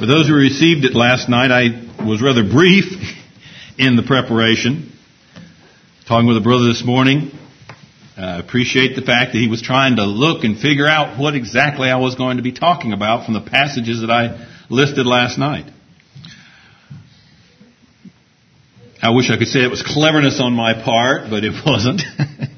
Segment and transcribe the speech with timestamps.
[0.00, 2.86] For those who received it last night, I was rather brief
[3.76, 4.94] in the preparation.
[6.08, 7.30] Talking with a brother this morning,
[8.16, 11.90] I appreciate the fact that he was trying to look and figure out what exactly
[11.90, 15.70] I was going to be talking about from the passages that I listed last night.
[19.02, 22.00] I wish I could say it was cleverness on my part, but it wasn't.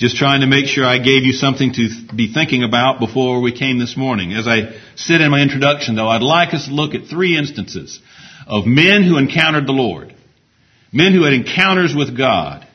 [0.00, 3.52] Just trying to make sure I gave you something to be thinking about before we
[3.52, 4.32] came this morning.
[4.32, 8.00] As I said in my introduction, though, I'd like us to look at three instances
[8.46, 10.14] of men who encountered the Lord,
[10.90, 12.66] men who had encounters with God,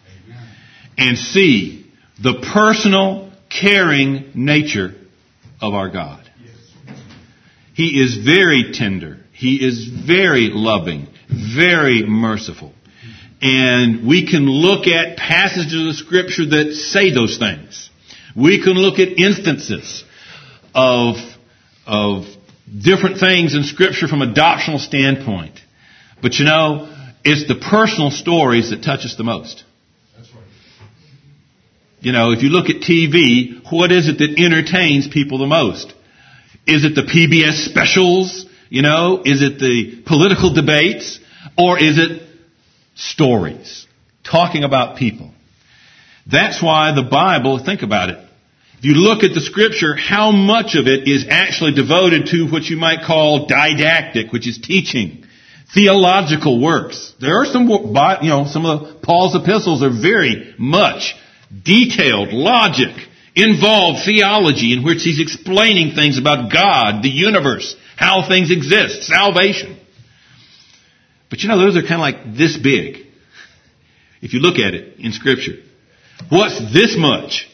[0.99, 4.93] and see the personal, caring nature
[5.59, 6.29] of our God.
[7.73, 9.17] He is very tender.
[9.33, 12.74] He is very loving, very merciful.
[13.45, 17.91] And we can look at passages of scripture that say those things.
[18.35, 20.03] We can look at instances
[20.73, 21.17] of,
[21.85, 22.25] of
[22.81, 25.59] different things in scripture from a doctrinal standpoint.
[26.23, 26.91] But you know,
[27.23, 29.63] it's the personal stories that touch us the most.
[31.99, 35.93] You know, if you look at TV, what is it that entertains people the most?
[36.65, 38.47] Is it the PBS specials?
[38.69, 41.19] You know, is it the political debates?
[41.59, 42.24] Or is it
[42.95, 43.85] stories?
[44.23, 45.31] Talking about people.
[46.25, 48.17] That's why the Bible, think about it.
[48.79, 52.63] If you look at the scripture, how much of it is actually devoted to what
[52.63, 55.25] you might call didactic, which is teaching,
[55.73, 57.13] theological works.
[57.19, 61.15] There are some, you know, some of Paul's epistles are very much
[61.63, 62.95] detailed logic,
[63.35, 69.77] involved theology in which he's explaining things about God, the universe, how things exist, salvation.
[71.29, 73.05] But you know, those are kind of like this big.
[74.21, 75.57] If you look at it in scripture.
[76.29, 77.49] What's this much?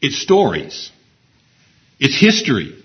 [0.00, 0.90] It's stories.
[1.98, 2.82] It's history.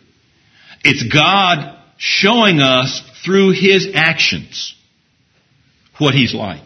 [0.84, 4.76] It's God showing us through His actions
[5.98, 6.64] what He's like.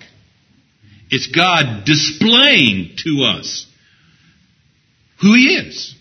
[1.09, 3.66] It's God displaying to us
[5.22, 5.95] who He is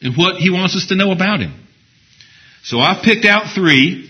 [0.00, 1.54] and what He wants us to know about Him.
[2.64, 4.08] So I've picked out three.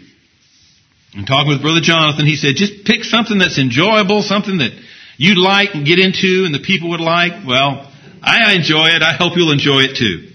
[1.14, 4.72] And talking with Brother Jonathan, he said, just pick something that's enjoyable, something that
[5.18, 7.46] you'd like and get into and the people would like.
[7.46, 7.92] Well,
[8.22, 9.02] I enjoy it.
[9.02, 10.30] I hope you'll enjoy it too.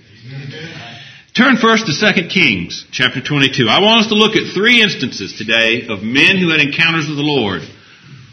[1.34, 3.68] Turn first to 2 Kings chapter 22.
[3.70, 7.18] I want us to look at three instances today of men who had encounters with
[7.18, 7.62] the Lord.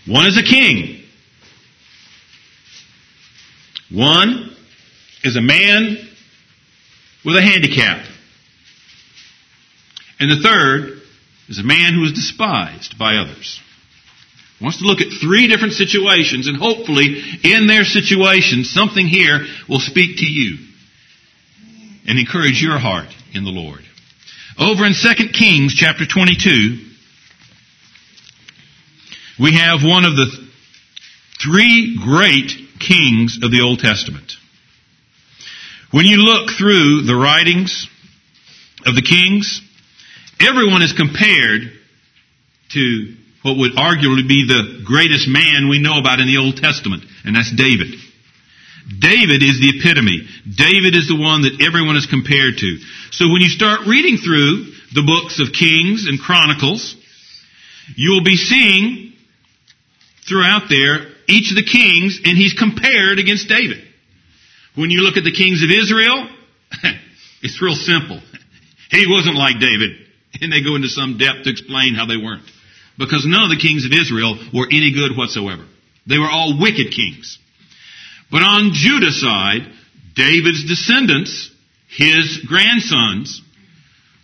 [0.06, 1.03] One is a king.
[3.91, 4.56] One
[5.22, 5.99] is a man
[7.25, 8.06] with a handicap.
[10.19, 11.03] And the third
[11.49, 13.60] is a man who is despised by others.
[14.60, 19.81] Wants to look at three different situations and hopefully in their situations something here will
[19.81, 20.59] speak to you
[22.06, 23.81] and encourage your heart in the Lord.
[24.59, 26.78] Over in 2 Kings chapter 22,
[29.41, 30.31] we have one of the
[31.43, 34.34] three great kings of the Old Testament.
[35.91, 37.88] When you look through the writings
[38.87, 39.61] of the kings,
[40.41, 41.62] everyone is compared
[42.72, 47.05] to what would arguably be the greatest man we know about in the Old Testament,
[47.25, 47.95] and that's David.
[48.89, 50.28] David is the epitome.
[50.44, 52.71] David is the one that everyone is compared to.
[53.12, 56.97] So when you start reading through the books of Kings and Chronicles,
[57.97, 59.12] you'll be seeing
[60.28, 63.81] throughout there each of the kings, and he's compared against David.
[64.75, 66.28] When you look at the kings of Israel,
[67.43, 68.21] it's real simple.
[68.91, 70.03] He wasn't like David.
[70.41, 72.45] And they go into some depth to explain how they weren't.
[72.99, 75.65] Because none of the kings of Israel were any good whatsoever.
[76.06, 77.39] They were all wicked kings.
[78.31, 79.62] But on Judah's side,
[80.15, 81.50] David's descendants,
[81.89, 83.43] his grandsons,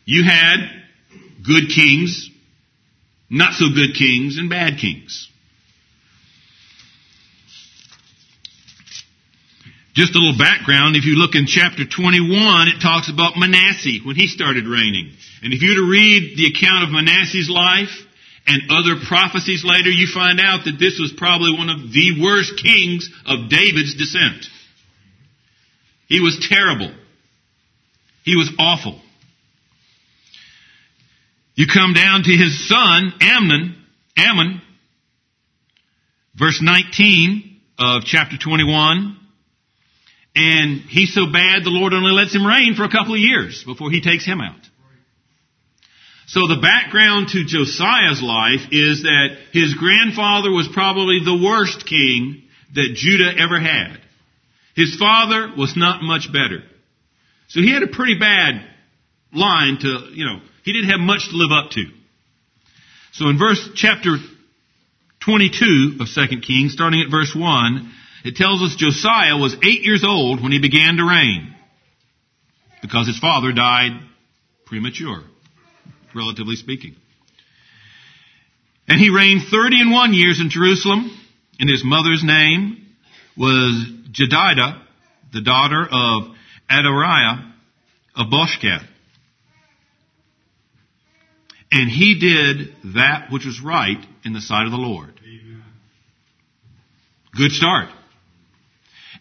[0.04, 0.58] you had
[1.44, 2.28] good kings,
[3.28, 5.28] not so good kings, and bad kings.
[10.00, 12.24] Just a little background, if you look in chapter 21,
[12.68, 15.12] it talks about Manasseh when he started reigning.
[15.42, 17.92] And if you were to read the account of Manasseh's life
[18.46, 22.56] and other prophecies later, you find out that this was probably one of the worst
[22.56, 24.48] kings of David's descent.
[26.08, 26.94] He was terrible.
[28.24, 28.98] He was awful.
[31.56, 33.76] You come down to his son, Amnon,
[34.16, 34.62] Ammon,
[36.36, 39.19] verse 19 of chapter 21.
[40.34, 43.64] And he's so bad, the Lord only lets him reign for a couple of years
[43.64, 44.60] before he takes him out.
[46.26, 52.44] So the background to Josiah's life is that his grandfather was probably the worst king
[52.74, 53.98] that Judah ever had.
[54.76, 56.62] His father was not much better.
[57.48, 58.64] So he had a pretty bad
[59.32, 61.84] line to, you know, he didn't have much to live up to.
[63.12, 64.16] So in verse chapter
[65.24, 67.92] 22 of 2 Kings, starting at verse 1,
[68.24, 71.54] it tells us Josiah was eight years old when he began to reign
[72.82, 73.92] because his father died
[74.66, 75.22] premature,
[76.14, 76.96] relatively speaking.
[78.88, 81.16] And he reigned 30 and one years in Jerusalem,
[81.58, 82.86] and his mother's name
[83.36, 84.82] was Jedidah,
[85.32, 86.34] the daughter of
[86.70, 87.52] Adariah
[88.16, 88.86] of Boscath.
[91.72, 95.14] And he did that which was right in the sight of the Lord.
[97.36, 97.90] Good start.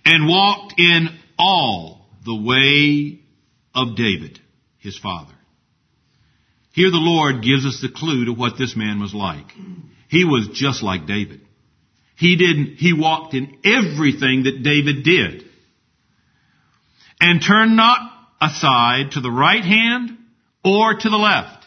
[0.05, 3.19] And walked in all the way
[3.75, 4.39] of David,
[4.79, 5.33] his father.
[6.73, 9.51] Here the Lord gives us the clue to what this man was like.
[10.07, 11.41] He was just like David.
[12.15, 15.45] He didn't, he walked in everything that David did.
[17.21, 18.11] And turned not
[18.41, 20.17] aside to the right hand
[20.63, 21.65] or to the left.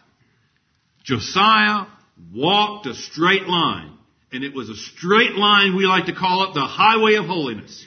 [1.05, 1.87] Josiah
[2.35, 3.99] walked a straight line.
[4.33, 7.85] And it was a straight line we like to call it the highway of holiness.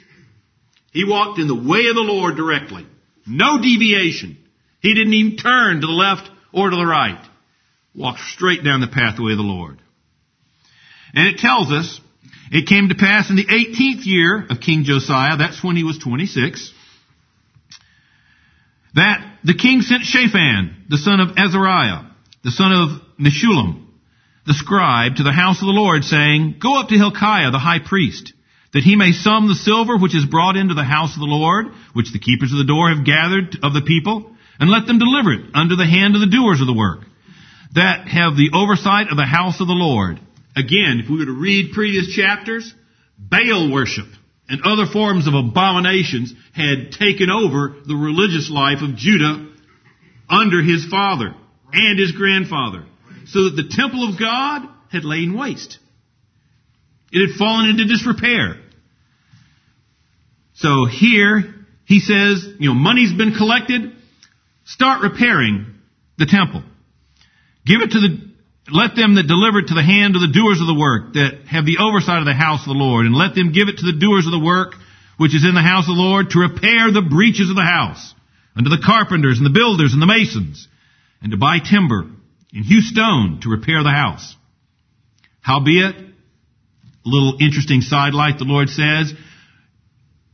[0.96, 2.86] He walked in the way of the Lord directly.
[3.26, 4.38] No deviation.
[4.80, 7.22] He didn't even turn to the left or to the right.
[7.94, 9.78] Walked straight down the pathway of the Lord.
[11.12, 12.00] And it tells us,
[12.50, 15.98] it came to pass in the 18th year of King Josiah, that's when he was
[15.98, 16.72] 26,
[18.94, 22.06] that the king sent Shaphan, the son of Azariah,
[22.42, 23.84] the son of Meshullam,
[24.46, 27.80] the scribe, to the house of the Lord, saying, Go up to Hilkiah, the high
[27.86, 28.32] priest,
[28.72, 31.66] that he may sum the silver which is brought into the house of the Lord,
[31.92, 35.32] which the keepers of the door have gathered of the people, and let them deliver
[35.32, 37.00] it under the hand of the doers of the work,
[37.74, 40.20] that have the oversight of the house of the Lord.
[40.56, 42.74] Again, if we were to read previous chapters,
[43.18, 44.06] Baal worship
[44.48, 49.48] and other forms of abominations had taken over the religious life of Judah
[50.28, 51.34] under his father
[51.72, 52.84] and his grandfather.
[53.26, 55.78] So that the temple of God had lain waste.
[57.12, 58.56] It had fallen into disrepair.
[60.54, 61.54] So here,
[61.84, 63.92] he says, you know, money's been collected.
[64.64, 65.66] Start repairing
[66.18, 66.62] the temple.
[67.64, 68.30] Give it to the,
[68.72, 71.46] let them that deliver it to the hand of the doers of the work that
[71.50, 73.86] have the oversight of the house of the Lord, and let them give it to
[73.86, 74.74] the doers of the work
[75.18, 78.14] which is in the house of the Lord to repair the breaches of the house,
[78.54, 80.68] unto the carpenters and the builders and the masons,
[81.22, 82.06] and to buy timber
[82.52, 84.34] and hew stone to repair the house.
[85.40, 85.96] Howbeit,
[87.08, 89.12] little interesting sidelight the Lord says,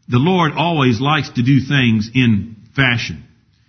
[0.09, 3.25] the Lord always likes to do things in fashion.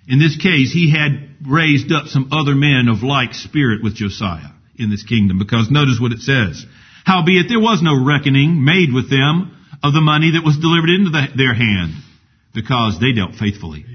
[0.07, 4.51] In this case, he had raised up some other men of like spirit with Josiah
[4.77, 6.65] in this kingdom, because notice what it says.
[7.05, 11.11] Howbeit there was no reckoning made with them of the money that was delivered into
[11.11, 11.93] the, their hand,
[12.55, 13.85] because they dealt faithfully.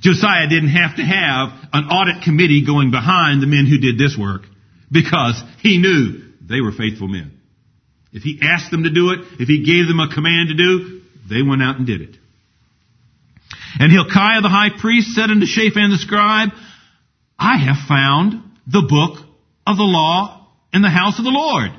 [0.00, 4.16] Josiah didn't have to have an audit committee going behind the men who did this
[4.18, 4.42] work,
[4.92, 7.37] because he knew they were faithful men.
[8.12, 11.00] If he asked them to do it, if he gave them a command to do,
[11.28, 12.16] they went out and did it.
[13.78, 16.50] And Hilkiah the high priest said unto Shaphan the scribe,
[17.38, 19.24] I have found the book
[19.66, 21.70] of the law in the house of the Lord.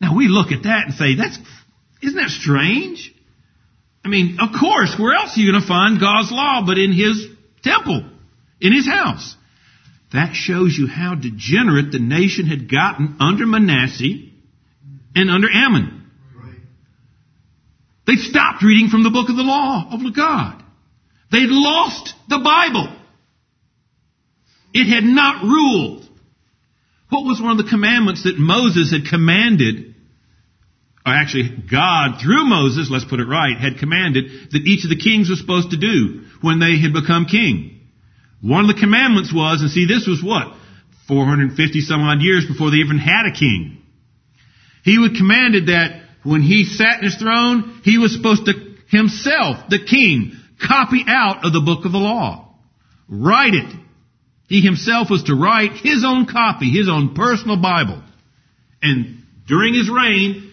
[0.00, 1.38] Now we look at that and say, that's,
[2.02, 3.14] isn't that strange?
[4.04, 6.92] I mean, of course, where else are you going to find God's law but in
[6.92, 7.26] His
[7.62, 8.08] temple,
[8.60, 9.34] in His house?
[10.12, 14.29] That shows you how degenerate the nation had gotten under Manasseh
[15.14, 16.00] and under Amon.
[18.06, 20.62] They'd stopped reading from the book of the law of God.
[21.30, 22.96] They'd lost the Bible.
[24.72, 26.08] It had not ruled.
[27.08, 29.94] What was one of the commandments that Moses had commanded,
[31.06, 34.98] or actually God through Moses, let's put it right, had commanded that each of the
[34.98, 37.80] kings was supposed to do when they had become king?
[38.40, 40.54] One of the commandments was, and see this was what?
[41.08, 43.79] 450 some odd years before they even had a king.
[44.84, 48.52] He was commanded that when he sat in his throne, he was supposed to
[48.88, 52.54] himself, the king, copy out of the book of the law.
[53.08, 53.76] Write it.
[54.48, 58.02] He himself was to write his own copy, his own personal Bible.
[58.82, 60.50] And during his reign,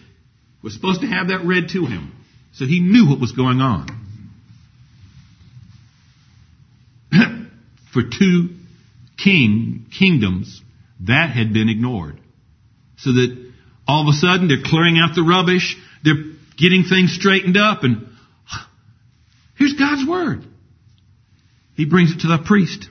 [0.61, 2.13] was supposed to have that read to him.
[2.53, 3.87] So he knew what was going on.
[7.93, 8.49] For two
[9.17, 10.61] king kingdoms,
[11.01, 12.19] that had been ignored.
[12.97, 13.46] So that
[13.87, 15.75] all of a sudden, they're clearing out the rubbish.
[16.03, 16.23] They're
[16.57, 18.09] getting things straightened up and
[19.55, 20.43] here's God's word.
[21.75, 22.89] He brings it to the priest.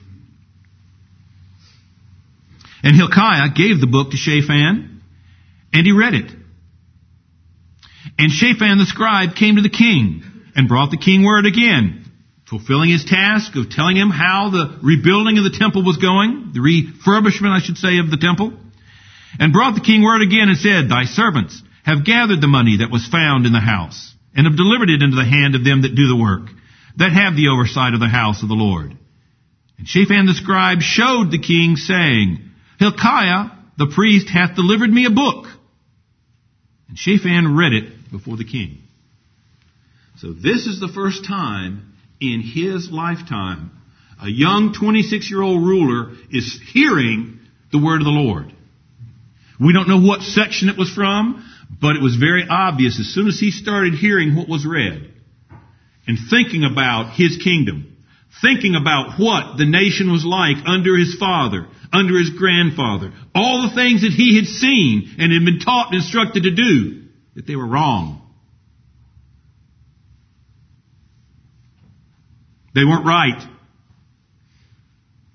[2.83, 5.01] And Hilkiah gave the book to Shaphan
[5.73, 6.31] and he read it.
[8.17, 10.23] And Shaphan the scribe came to the king
[10.55, 12.05] and brought the king word again
[12.49, 16.59] fulfilling his task of telling him how the rebuilding of the temple was going, the
[16.59, 18.53] refurbishment, I should say, of the temple,
[19.39, 22.91] and brought the king word again and said, Thy servants have gathered the money that
[22.91, 25.95] was found in the house, and have delivered it into the hand of them that
[25.95, 26.49] do the work,
[26.97, 28.97] that have the oversight of the house of the Lord.
[29.77, 32.39] And Shaphan the scribe showed the king, saying,
[32.79, 35.45] Hilkiah the priest hath delivered me a book.
[36.89, 38.79] And Shaphan read it before the king.
[40.17, 43.71] So this is the first time in his lifetime
[44.19, 47.39] a young 26 year old ruler is hearing
[47.71, 48.51] the word of the Lord.
[49.59, 51.43] We don't know what section it was from,
[51.81, 55.13] but it was very obvious as soon as he started hearing what was read
[56.07, 57.97] and thinking about his kingdom,
[58.41, 63.75] thinking about what the nation was like under his father, under his grandfather, all the
[63.75, 67.03] things that he had seen and had been taught and instructed to do,
[67.35, 68.21] that they were wrong.
[72.73, 73.41] They weren't right.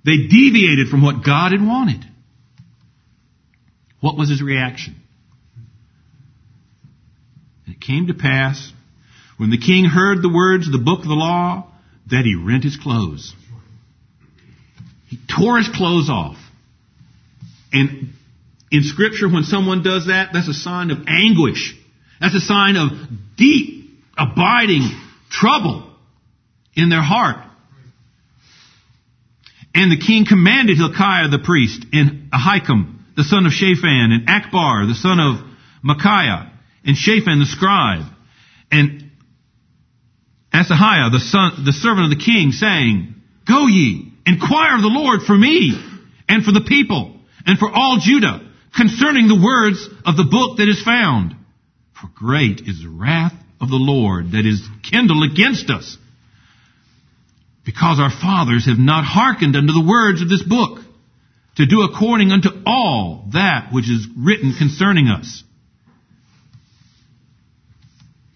[0.04, 2.04] They deviated from what God had wanted.
[4.02, 4.96] What was his reaction?
[7.64, 8.72] And it came to pass,
[9.36, 11.68] when the king heard the words of the book of the law,
[12.10, 13.32] that he rent his clothes.
[15.06, 16.36] He tore his clothes off.
[17.72, 18.08] And
[18.72, 21.72] in scripture, when someone does that, that's a sign of anguish.
[22.20, 22.90] That's a sign of
[23.36, 24.90] deep, abiding
[25.30, 25.88] trouble
[26.74, 27.36] in their heart.
[29.76, 34.88] And the king commanded Hilkiah the priest and Ahikam the son of Shaphan and Achbor,
[34.88, 35.40] the son of
[35.82, 36.52] Micaiah
[36.84, 38.04] and Shaphan the scribe
[38.70, 39.10] and
[40.52, 43.14] Asahiah the son, the servant of the king saying,
[43.46, 45.72] Go ye, inquire of the Lord for me
[46.28, 47.16] and for the people
[47.46, 51.36] and for all Judah concerning the words of the book that is found.
[52.00, 55.96] For great is the wrath of the Lord that is kindled against us
[57.64, 60.80] because our fathers have not hearkened unto the words of this book
[61.56, 65.44] to do according unto all that which is written concerning us.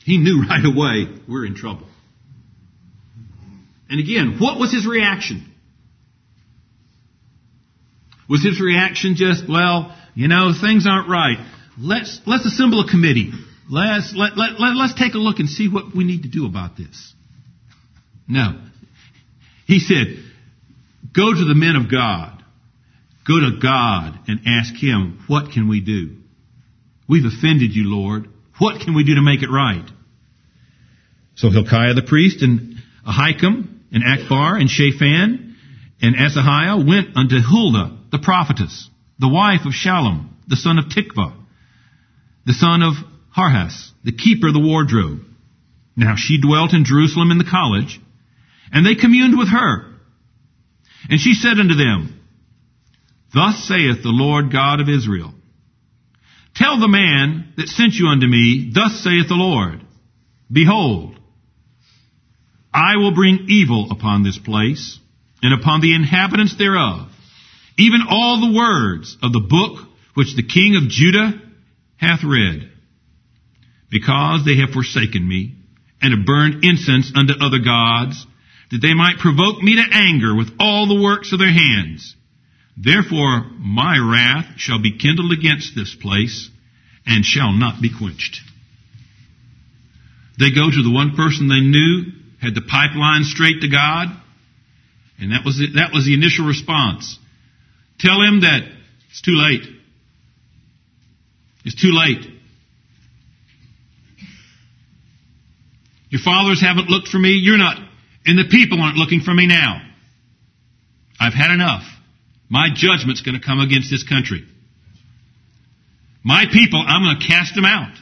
[0.05, 1.87] He knew right away we're in trouble.
[3.89, 5.53] And again, what was his reaction?
[8.29, 11.39] Was his reaction just, well, you know, things aren't right.
[11.79, 13.33] Let's, let's assemble a committee.
[13.71, 16.47] Let's, let, let, let, let's take a look and see what we need to do
[16.47, 17.15] about this.
[18.27, 18.61] No.
[19.67, 20.19] He said,
[21.15, 22.36] go to the men of God.
[23.27, 26.17] Go to God and ask Him, what can we do?
[27.09, 28.29] We've offended you, Lord.
[28.59, 29.89] What can we do to make it right?
[31.35, 35.57] So Hilkiah the priest and Ahikam and Achbor and Shaphan
[36.01, 41.35] and Asahiah went unto Huldah the prophetess, the wife of Shallum, the son of Tikvah,
[42.47, 42.95] the son of
[43.37, 45.21] Harhas, the keeper of the wardrobe.
[45.97, 48.01] Now she dwelt in Jerusalem in the college,
[48.73, 49.93] and they communed with her.
[51.11, 52.16] And she said unto them,
[53.37, 55.35] Thus saith the Lord God of Israel,
[56.55, 59.83] Tell the man that sent you unto me, Thus saith the Lord,
[60.51, 61.21] Behold,
[62.73, 64.99] I will bring evil upon this place,
[65.43, 67.11] and upon the inhabitants thereof,
[67.77, 71.39] even all the words of the book which the king of Judah
[71.99, 72.71] hath read,
[73.91, 75.57] because they have forsaken me,
[76.01, 78.27] and have burned incense unto other gods,
[78.71, 82.17] that they might provoke me to anger with all the works of their hands.
[82.77, 86.51] Therefore my wrath shall be kindled against this place,
[87.07, 88.41] and shall not be quenched.
[90.39, 94.09] They go to the one person they knew had the pipeline straight to God,
[95.19, 97.19] and that was the, that was the initial response.
[97.99, 98.61] Tell him that
[99.09, 99.63] it's too late.
[101.65, 102.25] It's too late.
[106.11, 107.31] Your fathers haven't looked for me.
[107.31, 107.79] You're not.
[108.27, 109.81] And the people aren't looking for me now.
[111.19, 111.83] I've had enough.
[112.49, 114.45] My judgment's going to come against this country.
[116.23, 117.97] My people, I'm going to cast them out.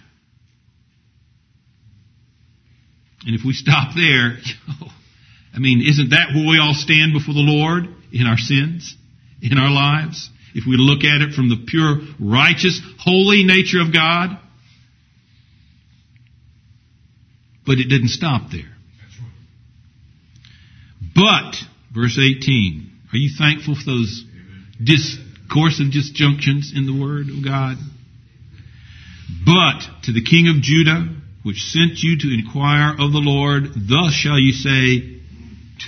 [3.27, 4.39] And if we stop there,
[5.55, 8.95] I mean, isn't that where we all stand before the Lord in our sins,
[9.41, 10.29] in our lives?
[10.55, 14.39] If we look at it from the pure, righteous, holy nature of God.
[17.67, 18.73] But it didn't stop there.
[21.15, 21.57] But,
[21.95, 24.25] verse 18, are you thankful for those
[24.83, 27.77] discoursive disjunctions in the Word of God?
[29.45, 31.09] But to the King of Judah,
[31.43, 35.21] which sent you to inquire of the Lord, thus shall you say,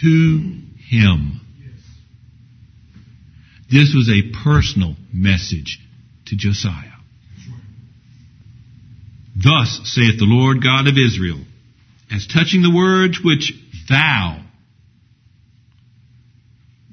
[0.03, 1.41] to him.
[3.71, 5.81] This was a personal message
[6.27, 6.93] to Josiah.
[9.35, 11.41] Thus saith the Lord God of Israel,
[12.11, 13.53] as touching the words which
[13.89, 14.47] thou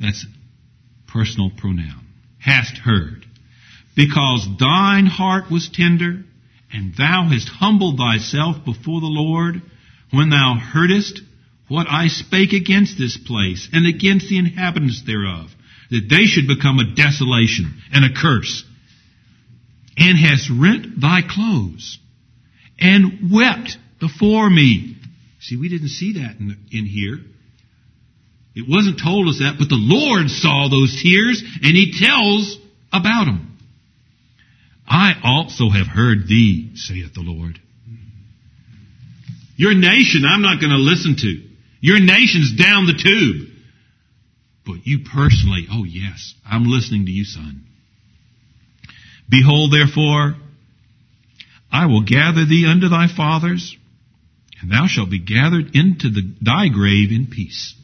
[0.04, 0.26] That's
[1.13, 2.08] personal pronoun.
[2.39, 3.25] Hast heard.
[3.96, 6.24] Because thine heart was tender,
[6.74, 9.62] and thou hast humbled thyself before the Lord,
[10.12, 11.22] when thou heardest
[11.67, 15.50] what I spake against this place, and against the inhabitants thereof,
[15.91, 18.65] that they should become a desolation and a curse,
[19.96, 22.00] and hast rent thy clothes,
[22.79, 24.98] and wept before me.
[25.39, 27.20] See, we didn't see that in, in here.
[28.55, 32.57] It wasn't told us that, but the Lord saw those tears, and He tells
[32.91, 33.57] about them.
[34.88, 37.60] I also have heard thee, saith the Lord.
[39.55, 41.41] Your nation I'm not going to listen to.
[41.81, 43.50] Your nation's down the tube.
[44.65, 47.65] But you personally, oh yes, I'm listening to you, son.
[49.29, 50.36] Behold, therefore,
[51.72, 53.75] I will gather thee unto thy fathers,
[54.62, 57.75] and thou shalt be gathered into the, thy grave in peace.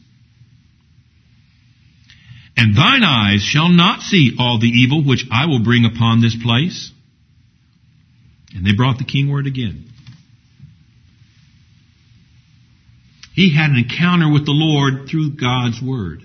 [2.56, 6.36] And thine eyes shall not see all the evil which I will bring upon this
[6.42, 6.92] place.
[8.54, 9.86] And they brought the king word again.
[13.34, 16.22] He had an encounter with the Lord through God's word.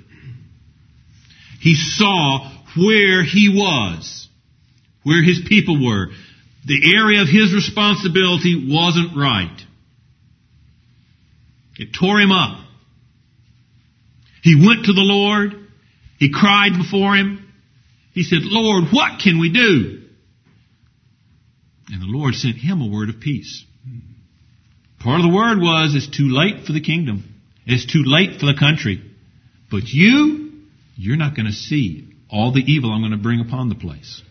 [1.62, 4.27] He saw where he was,
[5.03, 6.08] where his people were.
[6.65, 9.62] The area of his responsibility wasn't right.
[11.77, 12.65] It tore him up.
[14.41, 15.64] He went to the Lord.
[16.17, 17.51] He cried before him.
[18.13, 20.01] He said, Lord, what can we do?
[21.91, 23.65] And the Lord sent him a word of peace.
[25.00, 27.36] Part of the word was, it's too late for the kingdom.
[27.65, 29.03] It's too late for the country.
[29.69, 30.51] But you,
[30.95, 34.22] you're not going to see all the evil I'm going to bring upon the place.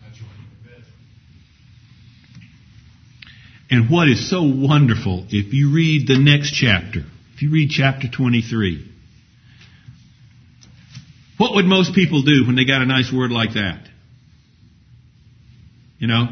[3.69, 7.01] And what is so wonderful, if you read the next chapter,
[7.33, 8.91] if you read chapter 23,
[11.37, 13.87] what would most people do when they got a nice word like that?
[15.99, 16.27] You know?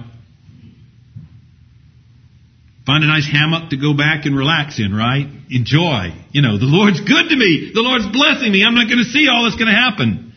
[2.85, 5.25] Find a nice hammock to go back and relax in, right?
[5.49, 6.11] Enjoy.
[6.31, 7.71] You know, the Lord's good to me.
[7.73, 8.63] The Lord's blessing me.
[8.65, 10.33] I'm not going to see all that's going to happen.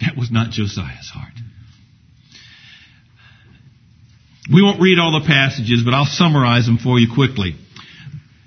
[0.00, 1.32] That was not Josiah's heart.
[4.52, 7.54] We won't read all the passages, but I'll summarize them for you quickly.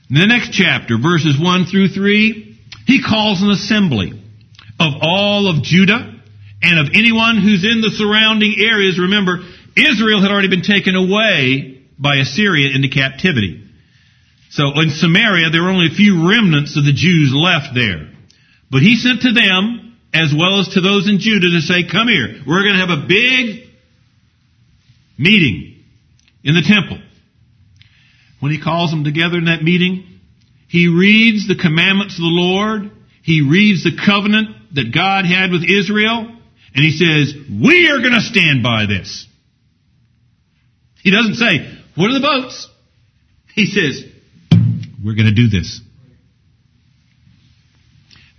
[0.09, 4.20] In the next chapter, verses 1 through 3, he calls an assembly
[4.79, 6.19] of all of Judah
[6.61, 8.99] and of anyone who's in the surrounding areas.
[8.99, 9.39] Remember,
[9.75, 13.67] Israel had already been taken away by Assyria into captivity.
[14.49, 18.09] So in Samaria, there were only a few remnants of the Jews left there.
[18.69, 22.07] But he sent to them, as well as to those in Judah, to say, come
[22.07, 22.41] here.
[22.45, 23.69] We're going to have a big
[25.17, 25.83] meeting
[26.43, 26.99] in the temple.
[28.39, 30.19] When he calls them together in that meeting,
[30.67, 32.91] he reads the commandments of the Lord.
[33.23, 36.37] He reads the covenant that God had with Israel.
[36.73, 39.27] And he says, we are going to stand by this.
[41.03, 42.69] He doesn't say, what are the boats?
[43.53, 44.05] He says,
[45.03, 45.81] we're going to do this.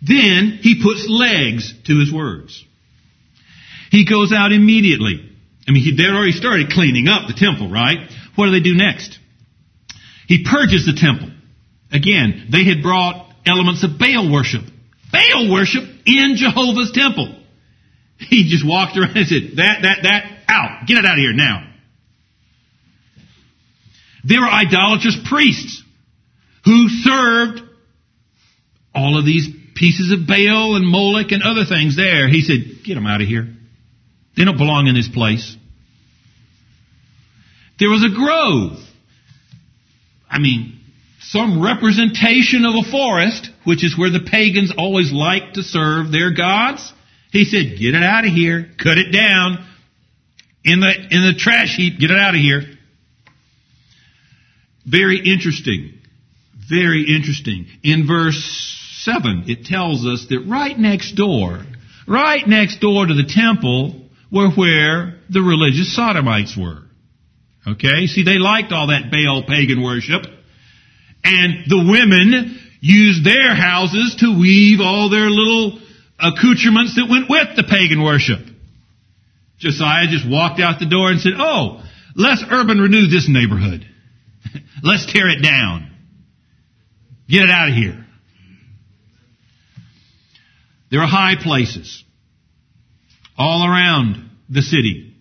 [0.00, 2.64] Then he puts legs to his words.
[3.90, 5.28] He goes out immediately.
[5.68, 8.10] I mean, they'd already started cleaning up the temple, right?
[8.34, 9.18] What do they do next?
[10.26, 11.30] He purges the temple.
[11.92, 14.62] Again, they had brought elements of Baal worship.
[15.12, 17.38] Baal worship in Jehovah's temple.
[18.18, 20.86] He just walked around and said, that, that, that, out.
[20.86, 21.68] Get it out of here now.
[24.24, 25.82] There were idolatrous priests
[26.64, 27.60] who served
[28.94, 32.28] all of these pieces of Baal and Moloch and other things there.
[32.28, 33.48] He said, get them out of here.
[34.36, 35.56] They don't belong in this place.
[37.80, 38.78] There was a grove.
[40.30, 40.78] I mean,
[41.20, 46.32] some representation of a forest, which is where the pagans always like to serve their
[46.34, 46.92] gods.
[47.30, 48.68] He said, get it out of here.
[48.82, 49.66] Cut it down.
[50.64, 52.62] In the, in the trash heap, get it out of here.
[54.86, 55.94] Very interesting.
[56.68, 57.66] Very interesting.
[57.82, 58.40] In verse
[59.00, 61.64] 7, it tells us that right next door,
[62.06, 66.82] right next door to the temple were where the religious sodomites were.
[67.66, 68.06] Okay?
[68.06, 70.22] See, they liked all that Baal pagan worship.
[71.24, 75.78] And the women used their houses to weave all their little
[76.18, 78.40] accoutrements that went with the pagan worship.
[79.58, 81.82] Josiah just walked out the door and said, Oh,
[82.16, 83.86] let's urban renew this neighborhood.
[84.82, 85.88] Let's tear it down.
[87.28, 88.04] Get it out of here.
[90.90, 92.02] There are high places
[93.38, 95.14] all around the city.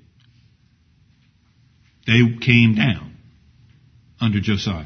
[2.08, 3.16] They came down
[4.20, 4.86] under Josiah.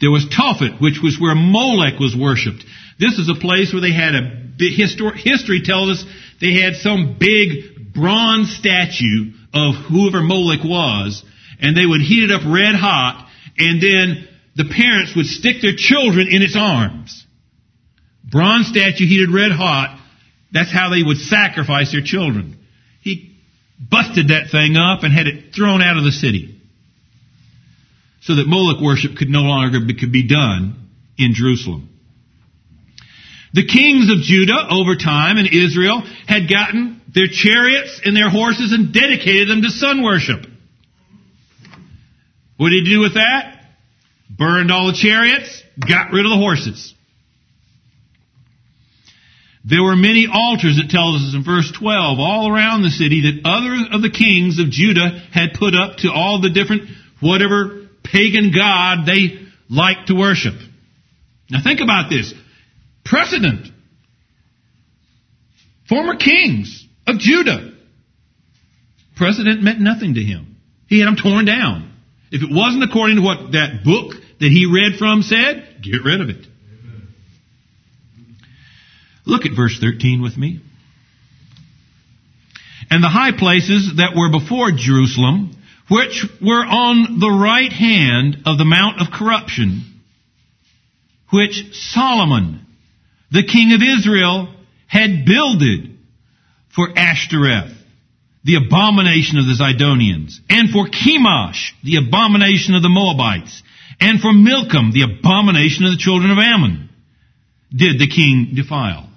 [0.00, 2.64] There was Tophet, which was where Molech was worshipped.
[2.98, 6.04] This is a place where they had a histor- history tells us
[6.40, 11.22] they had some big bronze statue of whoever Molech was,
[11.60, 15.76] and they would heat it up red hot, and then the parents would stick their
[15.76, 17.26] children in its arms.
[18.24, 19.98] Bronze statue heated red hot.
[20.52, 22.56] That's how they would sacrifice their children.
[23.02, 23.36] He
[23.78, 26.59] busted that thing up and had it thrown out of the city
[28.20, 31.88] so that Moloch worship could no longer be, could be done in Jerusalem.
[33.52, 38.72] The kings of Judah over time in Israel had gotten their chariots and their horses
[38.72, 40.46] and dedicated them to sun worship.
[42.56, 43.56] What did he do with that?
[44.28, 46.94] Burned all the chariots, got rid of the horses.
[49.64, 53.48] There were many altars, it tells us in verse 12, all around the city that
[53.48, 56.88] other of the kings of Judah had put up to all the different,
[57.20, 57.79] whatever
[58.12, 60.54] pagan god they like to worship.
[61.50, 62.32] Now think about this.
[63.04, 63.68] Precedent.
[65.88, 67.72] Former kings of Judah.
[69.16, 70.56] Precedent meant nothing to him.
[70.88, 71.92] He had them torn down.
[72.30, 76.20] If it wasn't according to what that book that he read from said, get rid
[76.20, 76.46] of it.
[79.26, 80.60] Look at verse 13 with me.
[82.90, 85.56] And the high places that were before Jerusalem,
[85.90, 90.00] which were on the right hand of the Mount of Corruption,
[91.30, 92.64] which Solomon,
[93.32, 94.54] the king of Israel,
[94.86, 95.98] had builded
[96.74, 97.76] for Ashtoreth,
[98.44, 103.62] the abomination of the Zidonians, and for Chemosh, the abomination of the Moabites,
[104.00, 106.88] and for Milcom, the abomination of the children of Ammon,
[107.74, 109.08] did the king defile.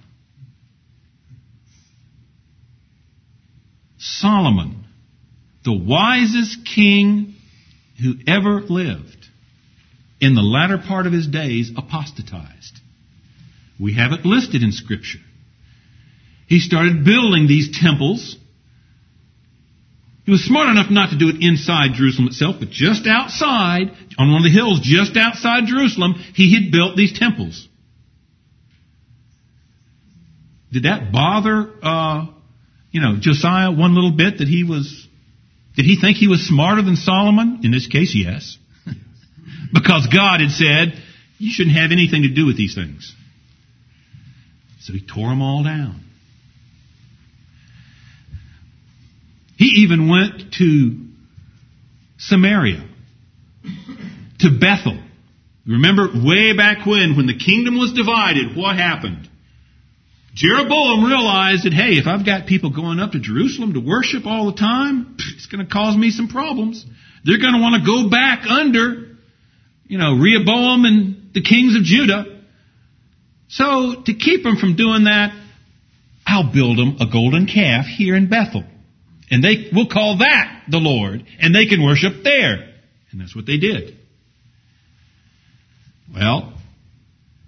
[3.97, 4.82] Solomon,
[5.63, 7.35] the wisest king
[8.01, 9.27] who ever lived,
[10.19, 12.79] in the latter part of his days apostatized.
[13.79, 15.19] We have it listed in Scripture.
[16.47, 18.37] He started building these temples.
[20.25, 24.31] He was smart enough not to do it inside Jerusalem itself, but just outside, on
[24.31, 27.67] one of the hills just outside Jerusalem, he had built these temples.
[30.71, 32.27] Did that bother uh,
[32.93, 35.07] you know, Josiah one little bit that he was,
[35.75, 37.61] did he think he was smarter than Solomon?
[37.63, 38.57] In this case, yes.
[39.73, 40.93] because God had said,
[41.39, 43.13] you shouldn't have anything to do with these things.
[44.81, 46.01] So he tore them all down.
[49.57, 50.99] He even went to
[52.17, 52.85] Samaria,
[54.39, 55.01] to Bethel.
[55.65, 59.29] Remember way back when, when the kingdom was divided, what happened?
[60.33, 64.47] Jeroboam realized that, hey, if I've got people going up to Jerusalem to worship all
[64.51, 66.83] the time, it's going to cause me some problems.
[67.23, 69.15] They're going to want to go back under,
[69.85, 72.41] you know, Rehoboam and the kings of Judah.
[73.47, 75.39] So to keep them from doing that,
[76.25, 78.63] I'll build them a golden calf here in Bethel.
[79.29, 82.73] And they will call that the Lord, and they can worship there.
[83.11, 83.97] And that's what they did.
[86.13, 86.53] Well,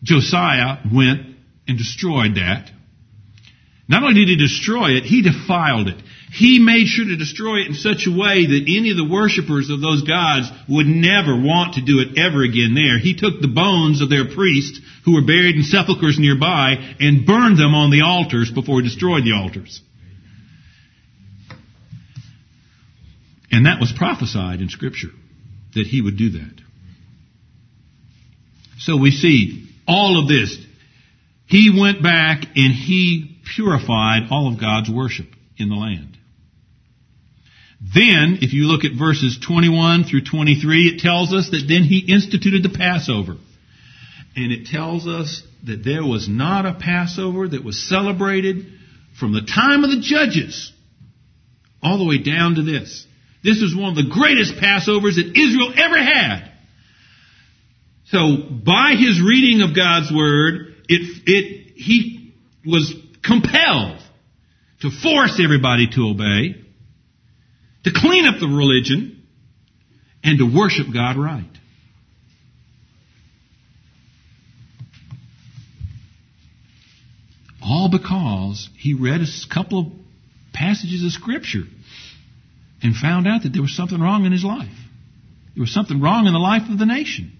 [0.04, 1.35] Josiah went
[1.67, 2.71] and destroyed that.
[3.88, 5.97] Not only did he destroy it, he defiled it.
[6.32, 9.69] He made sure to destroy it in such a way that any of the worshippers
[9.69, 12.99] of those gods would never want to do it ever again there.
[12.99, 17.58] He took the bones of their priests who were buried in sepulchres nearby and burned
[17.58, 19.82] them on the altars before he destroyed the altars.
[23.51, 25.12] And that was prophesied in scripture
[25.75, 26.62] that he would do that.
[28.80, 30.58] So we see all of this.
[31.47, 35.27] He went back and he purified all of God's worship
[35.58, 36.17] in the land.
[37.81, 41.99] Then, if you look at verses 21 through 23, it tells us that then he
[42.12, 43.36] instituted the Passover.
[44.36, 48.65] And it tells us that there was not a Passover that was celebrated
[49.19, 50.71] from the time of the judges
[51.81, 53.05] all the way down to this.
[53.43, 56.51] This is one of the greatest Passovers that Israel ever had.
[58.05, 62.34] So, by his reading of God's Word, it, it, he
[62.65, 62.93] was
[63.24, 64.02] compelled
[64.82, 66.56] to force everybody to obey,
[67.84, 69.24] to clean up the religion,
[70.24, 71.45] and to worship God right.
[77.62, 79.88] All because he read a couple of
[80.54, 81.63] passages of Scripture
[82.84, 84.67] and found out that there was something wrong in his life.
[85.56, 87.35] There was something wrong in the life of the nation.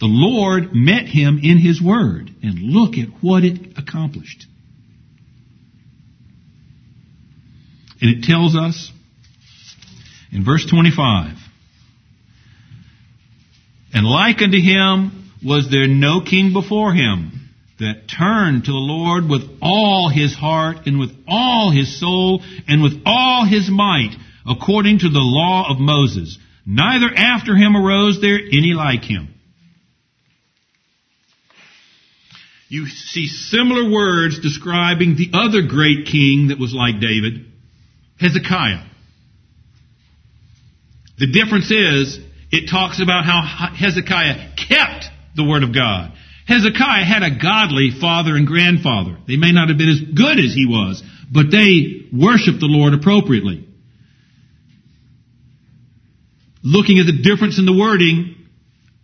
[0.00, 4.46] The Lord met him in his word, and look at what it accomplished.
[8.00, 8.90] And it tells us
[10.32, 11.36] in verse 25,
[13.92, 17.40] and like unto him was there no king before him,
[17.78, 22.82] that turned to the Lord with all his heart and with all his soul and
[22.82, 24.14] with all his might,
[24.46, 26.38] according to the law of Moses.
[26.66, 29.34] Neither after him arose there any like him.
[32.70, 37.50] You see similar words describing the other great king that was like David,
[38.20, 38.86] Hezekiah.
[41.18, 42.20] The difference is,
[42.52, 43.42] it talks about how
[43.74, 46.12] Hezekiah kept the Word of God.
[46.46, 49.18] Hezekiah had a godly father and grandfather.
[49.26, 52.94] They may not have been as good as he was, but they worshiped the Lord
[52.94, 53.66] appropriately.
[56.62, 58.36] Looking at the difference in the wording,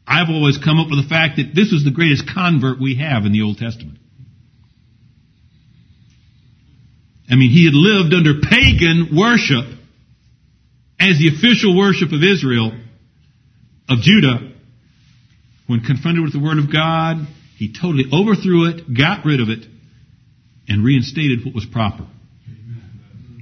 [0.06, 3.24] I've always come up with the fact that this was the greatest convert we have
[3.24, 3.98] in the Old Testament.
[7.28, 9.66] I mean, he had lived under pagan worship
[11.00, 12.70] as the official worship of Israel,
[13.88, 14.52] of Judah.
[15.66, 19.66] When confronted with the Word of God, he totally overthrew it, got rid of it,
[20.68, 22.06] and reinstated what was proper.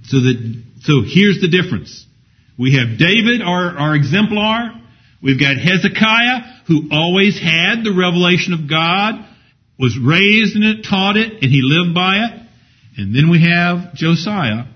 [0.04, 2.06] So that, so here's the difference.
[2.58, 4.80] We have David, our, our exemplar.
[5.24, 9.24] We've got Hezekiah, who always had the revelation of God,
[9.78, 12.42] was raised in it, taught it, and he lived by it.
[12.98, 14.66] And then we have Josiah,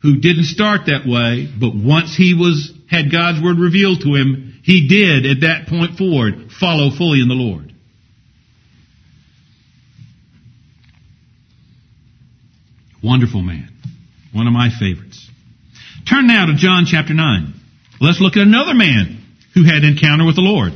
[0.00, 4.60] who didn't start that way, but once he was, had God's word revealed to him,
[4.64, 7.74] he did at that point forward follow fully in the Lord.
[13.04, 13.68] Wonderful man.
[14.32, 15.28] One of my favorites.
[16.08, 17.54] Turn now to John chapter 9.
[18.00, 19.20] Let's look at another man
[19.54, 20.72] who had encounter with the Lord.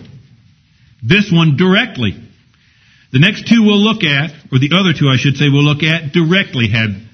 [1.02, 2.12] This one directly.
[3.12, 5.82] The next two we'll look at, or the other two I should say we'll look
[5.82, 7.06] at, directly had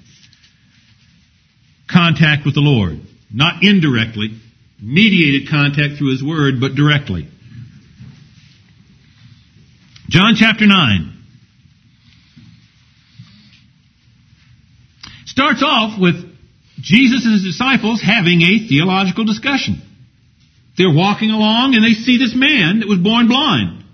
[1.91, 3.01] contact with the Lord.
[3.33, 4.39] Not indirectly,
[4.81, 7.29] mediated contact through His Word, but directly.
[10.09, 11.19] John chapter 9.
[15.27, 16.17] Starts off with
[16.81, 19.81] Jesus and his disciples having a theological discussion.
[20.81, 23.85] They're walking along and they see this man that was born blind.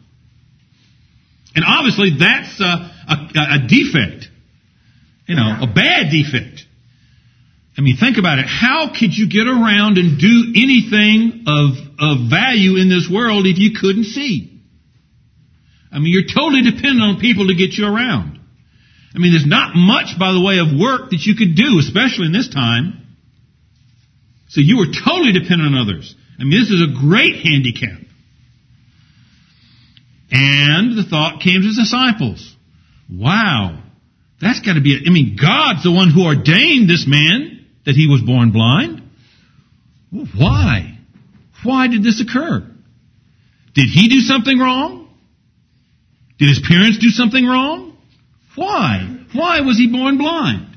[1.56, 4.30] And obviously that's a, a, a defect.
[5.26, 6.62] You know, a bad defect.
[7.76, 8.46] I mean, think about it.
[8.46, 13.58] How could you get around and do anything of, of value in this world if
[13.58, 14.62] you couldn't see?
[15.90, 18.38] I mean, you're totally dependent on people to get you around.
[19.12, 22.26] I mean, there's not much by the way of work that you could do, especially
[22.26, 23.02] in this time.
[24.50, 26.14] So you were totally dependent on others.
[26.38, 28.00] I mean, this is a great handicap.
[30.30, 32.54] And the thought came to the disciples.
[33.10, 33.82] Wow.
[34.40, 37.94] That's got to be, a, I mean, God's the one who ordained this man that
[37.94, 39.02] he was born blind.
[40.10, 40.98] Why?
[41.64, 42.66] Why did this occur?
[43.74, 45.08] Did he do something wrong?
[46.38, 47.96] Did his parents do something wrong?
[48.56, 49.24] Why?
[49.32, 50.75] Why was he born blind?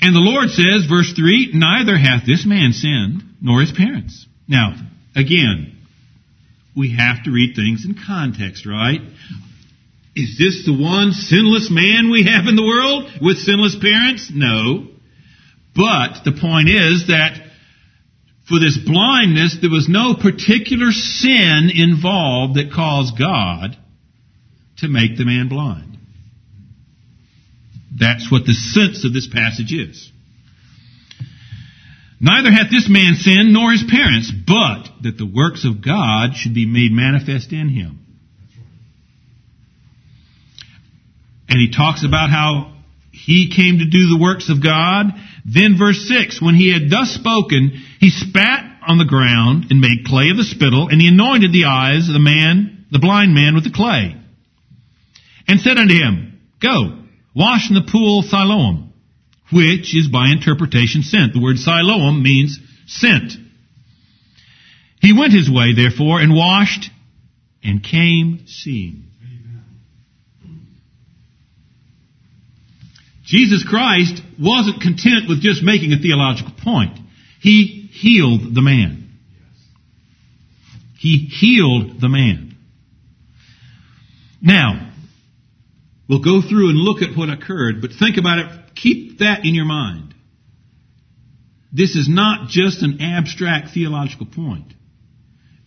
[0.00, 4.26] And the Lord says, verse 3, neither hath this man sinned, nor his parents.
[4.48, 4.74] Now,
[5.14, 5.76] again,
[6.76, 9.00] we have to read things in context, right?
[10.16, 14.30] Is this the one sinless man we have in the world with sinless parents?
[14.32, 14.88] No.
[15.74, 17.38] But the point is that
[18.48, 23.76] for this blindness, there was no particular sin involved that caused God
[24.78, 25.89] to make the man blind.
[28.00, 30.10] That's what the sense of this passage is.
[32.18, 36.54] Neither hath this man sinned nor his parents, but that the works of God should
[36.54, 37.98] be made manifest in him.
[41.48, 42.74] And he talks about how
[43.10, 45.06] he came to do the works of God.
[45.44, 50.06] Then verse 6, when he had thus spoken, he spat on the ground and made
[50.06, 53.54] clay of the spittle, and he anointed the eyes of the man, the blind man
[53.54, 54.16] with the clay.
[55.48, 56.99] And said unto him, Go,
[57.34, 58.90] wash in the pool Siloam
[59.52, 61.32] which is by interpretation sent.
[61.32, 63.32] The word Siloam means sent.
[65.00, 66.90] He went his way, therefore, and washed
[67.62, 69.04] and came seeing.
[73.24, 76.98] Jesus Christ wasn't content with just making a theological point.
[77.40, 79.08] He healed the man.
[80.98, 82.56] He healed the man.
[84.42, 84.89] Now,
[86.10, 89.54] we'll go through and look at what occurred, but think about it Keep that in
[89.54, 90.14] your mind.
[91.72, 94.72] This is not just an abstract theological point.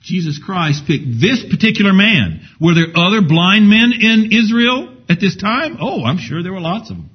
[0.01, 2.41] Jesus Christ picked this particular man.
[2.59, 5.77] Were there other blind men in Israel at this time?
[5.79, 7.09] Oh, I'm sure there were lots of them.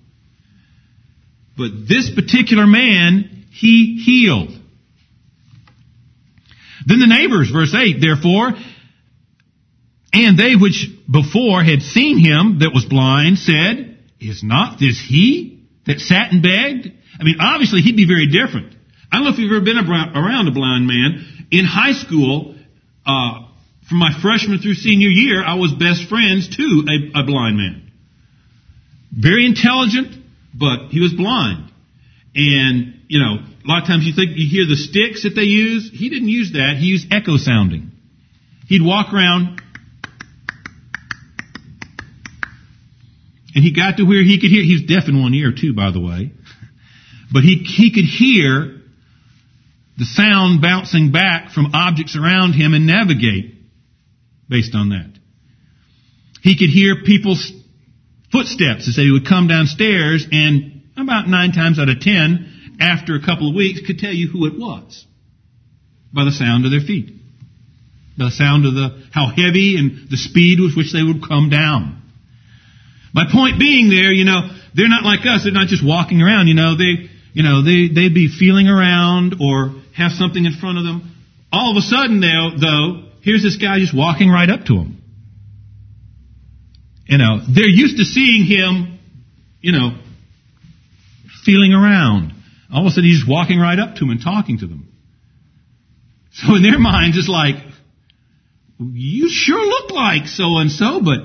[1.56, 4.50] But this particular man, he healed.
[6.86, 8.52] Then the neighbors, verse 8, therefore,
[10.26, 15.62] And they which before had seen him that was blind said, Is not this he
[15.86, 16.92] that sat and begged?
[17.20, 18.74] I mean, obviously he'd be very different.
[19.12, 21.46] I don't know if you've ever been around a blind man.
[21.50, 22.56] In high school,
[23.06, 23.46] uh,
[23.88, 27.90] from my freshman through senior year, I was best friends to a, a blind man.
[29.12, 30.14] Very intelligent,
[30.52, 31.70] but he was blind.
[32.34, 35.48] And, you know, a lot of times you think you hear the sticks that they
[35.48, 35.90] use.
[35.92, 36.76] He didn't use that.
[36.78, 37.92] He used echo sounding.
[38.66, 39.62] He'd walk around
[43.58, 44.62] and he got to where he could hear.
[44.62, 46.30] He's deaf in one ear too, by the way.
[47.32, 48.82] But he, he could hear
[49.98, 53.56] the sound bouncing back from objects around him and navigate
[54.48, 55.12] based on that.
[56.40, 57.50] He could hear people's
[58.30, 63.26] footsteps as they would come downstairs and about nine times out of ten, after a
[63.26, 65.04] couple of weeks, could tell you who it was
[66.14, 67.10] by the sound of their feet.
[68.18, 71.97] The sound of the, how heavy and the speed with which they would come down.
[73.14, 75.44] My point being there, you know, they're not like us.
[75.44, 79.36] They're not just walking around, you know, they, you know, they, they'd be feeling around
[79.40, 81.14] or have something in front of them.
[81.50, 85.02] All of a sudden, though, though, here's this guy just walking right up to them.
[87.06, 88.98] You know, they're used to seeing him,
[89.60, 89.98] you know,
[91.44, 92.34] feeling around.
[92.72, 94.92] All of a sudden, he's walking right up to them and talking to them.
[96.32, 97.56] So in their minds, it's like,
[98.78, 101.20] you sure look like so and so, but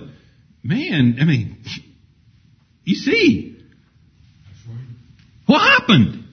[0.63, 1.57] man, I mean,
[2.85, 3.57] you see,
[5.45, 6.23] what happened?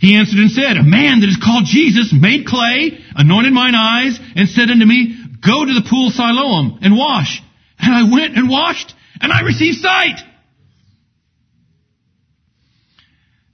[0.00, 4.18] He answered and said, A man that is called Jesus made clay, anointed mine eyes,
[4.36, 7.42] and said unto me, Go to the pool Siloam and wash.
[7.78, 10.20] And I went and washed, and I received sight.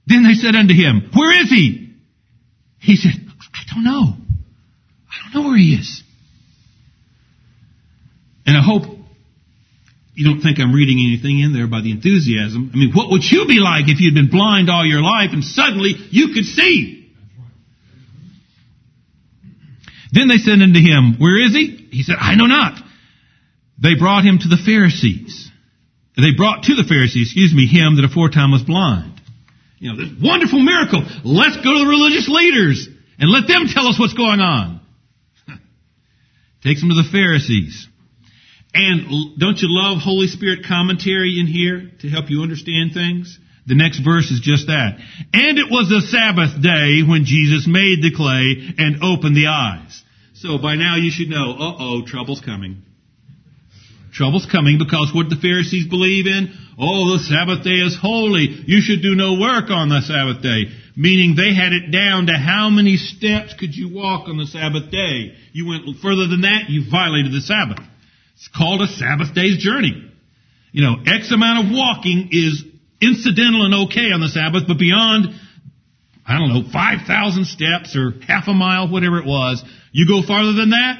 [0.07, 1.95] Then they said unto him, Where is he?
[2.79, 3.13] He said,
[3.53, 4.13] I don't know.
[5.09, 6.03] I don't know where he is.
[8.45, 8.83] And I hope
[10.13, 12.71] you don't think I'm reading anything in there by the enthusiasm.
[12.73, 15.43] I mean, what would you be like if you'd been blind all your life and
[15.43, 17.11] suddenly you could see?
[20.13, 21.89] Then they said unto him, Where is he?
[21.91, 22.79] He said, I know not.
[23.81, 25.51] They brought him to the Pharisees.
[26.15, 29.19] They brought to the Pharisees, excuse me, him that aforetime was blind.
[29.79, 31.03] You know, this wonderful miracle.
[31.25, 32.87] Let's go to the religious leaders
[33.19, 34.79] and let them tell us what's going on.
[36.63, 37.89] Takes them to the Pharisees.
[38.75, 43.39] And don't you love Holy Spirit commentary in here to help you understand things?
[43.65, 44.99] The next verse is just that.
[45.33, 50.03] And it was a Sabbath day when Jesus made the clay and opened the eyes.
[50.35, 52.83] So by now you should know, uh-oh, trouble's coming.
[54.13, 56.51] Trouble's coming because what the Pharisees believe in?
[56.77, 58.47] Oh, the Sabbath day is holy.
[58.67, 60.67] You should do no work on the Sabbath day.
[60.95, 64.91] Meaning they had it down to how many steps could you walk on the Sabbath
[64.91, 65.33] day.
[65.53, 67.79] You went further than that, you violated the Sabbath.
[68.35, 70.11] It's called a Sabbath day's journey.
[70.71, 72.63] You know, X amount of walking is
[73.01, 75.27] incidental and okay on the Sabbath, but beyond,
[76.27, 80.53] I don't know, 5,000 steps or half a mile, whatever it was, you go farther
[80.53, 80.99] than that,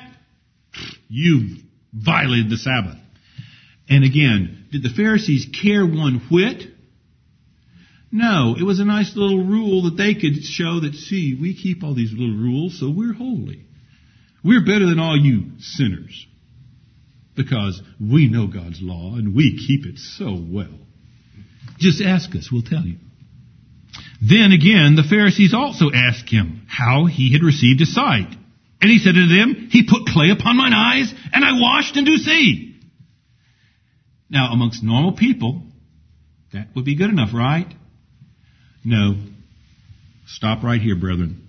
[1.10, 1.60] you've
[1.94, 2.98] violated the Sabbath.
[3.90, 6.64] And again, did the Pharisees care one whit?
[8.12, 11.84] No, it was a nice little rule that they could show that, see, we keep
[11.84, 13.66] all these little rules, so we're holy.
[14.42, 16.28] We're better than all you sinners
[17.36, 20.80] because we know God's law and we keep it so well.
[21.78, 22.98] Just ask us, we'll tell you.
[24.22, 28.34] Then again, the Pharisees also asked him how he had received his sight.
[28.82, 32.06] And he said unto them, He put clay upon mine eyes, and I washed and
[32.06, 32.76] do see.
[34.30, 35.62] Now, amongst normal people,
[36.54, 37.68] that would be good enough, right?
[38.84, 39.16] No.
[40.28, 41.48] Stop right here, brethren.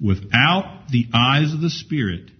[0.00, 2.30] Without the eyes of the Spirit,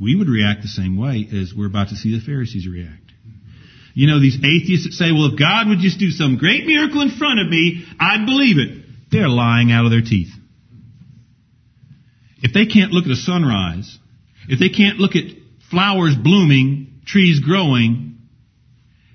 [0.00, 3.12] we would react the same way as we're about to see the Pharisees react.
[3.94, 7.02] You know, these atheists that say, well, if God would just do some great miracle
[7.02, 8.86] in front of me, I'd believe it.
[9.10, 10.30] They're lying out of their teeth.
[12.42, 13.98] If they can't look at a sunrise,
[14.48, 15.24] if they can't look at
[15.70, 18.18] flowers blooming, trees growing,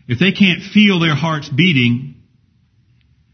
[0.08, 2.16] if they can't feel their hearts beating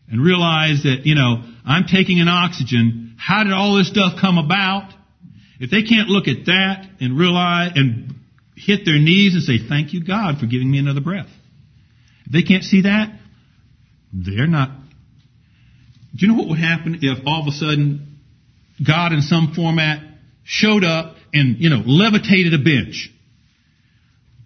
[0.09, 4.37] and realize that, you know, I'm taking an oxygen, how did all this stuff come
[4.37, 4.93] about?
[5.61, 8.15] If they can't look at that and realize and
[8.55, 11.29] hit their knees and say, thank you God for giving me another breath.
[12.25, 13.13] If they can't see that,
[14.11, 14.71] they're not.
[16.15, 18.17] Do you know what would happen if all of a sudden
[18.85, 20.03] God in some format
[20.43, 23.11] showed up and, you know, levitated a bench?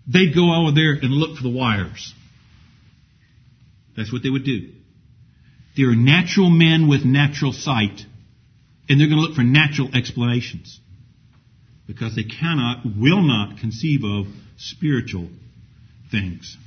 [0.07, 2.13] They'd go over there and look for the wires.
[3.95, 4.73] That's what they would do.
[5.77, 8.01] They're natural men with natural sight,
[8.89, 10.81] and they're going to look for natural explanations.
[11.87, 14.25] Because they cannot, will not conceive of
[14.57, 15.29] spiritual
[16.11, 16.57] things.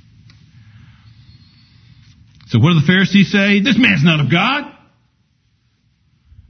[2.47, 3.61] So what do the Pharisees say?
[3.61, 4.73] This man's not of God.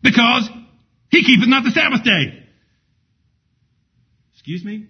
[0.02, 0.50] Because
[1.10, 2.46] he keepeth not the Sabbath day.
[4.34, 4.88] Excuse me?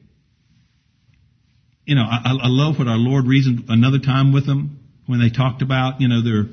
[1.85, 5.31] You know, I, I love what our Lord reasoned another time with them when they
[5.35, 6.45] talked about, you know, their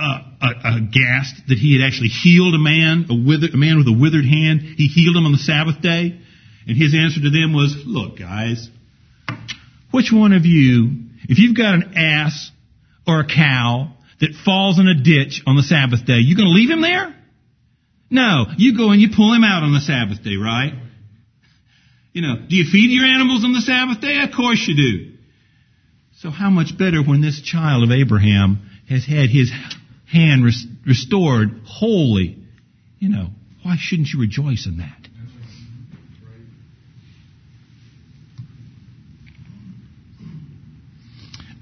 [0.00, 3.76] Uh, uh, uh, aghast that he had actually healed a man, a, withered, a man
[3.76, 4.62] with a withered hand.
[4.62, 6.18] He healed him on the Sabbath day.
[6.66, 8.68] And his answer to them was, look guys,
[9.90, 10.90] which one of you,
[11.28, 12.50] if you've got an ass
[13.06, 16.70] or a cow that falls in a ditch on the Sabbath day, you gonna leave
[16.70, 17.14] him there?
[18.08, 20.72] No, you go and you pull him out on the Sabbath day, right?
[22.12, 24.20] You know, do you feed your animals on the Sabbath day?
[24.22, 25.12] Of course you do.
[26.18, 29.52] So how much better when this child of Abraham has had his
[30.10, 32.38] hand res- restored wholly?
[32.98, 33.28] You know,
[33.62, 35.08] why shouldn't you rejoice in that?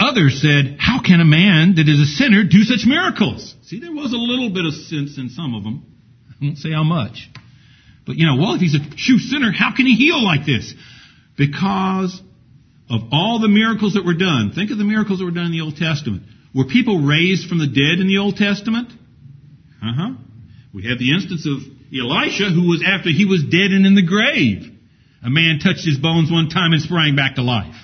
[0.00, 3.54] Others said, How can a man that is a sinner do such miracles?
[3.64, 5.84] See, there was a little bit of sense in some of them.
[6.30, 7.28] I won't say how much.
[8.06, 10.72] But, you know, well, if he's a true sinner, how can he heal like this?
[11.36, 12.22] Because
[12.88, 14.52] of all the miracles that were done.
[14.54, 16.22] Think of the miracles that were done in the Old Testament.
[16.54, 18.90] Were people raised from the dead in the Old Testament?
[19.82, 20.10] Uh huh.
[20.72, 21.58] We have the instance of
[21.92, 24.70] Elisha, who was after he was dead and in the grave.
[25.22, 27.74] A man touched his bones one time and sprang back to life.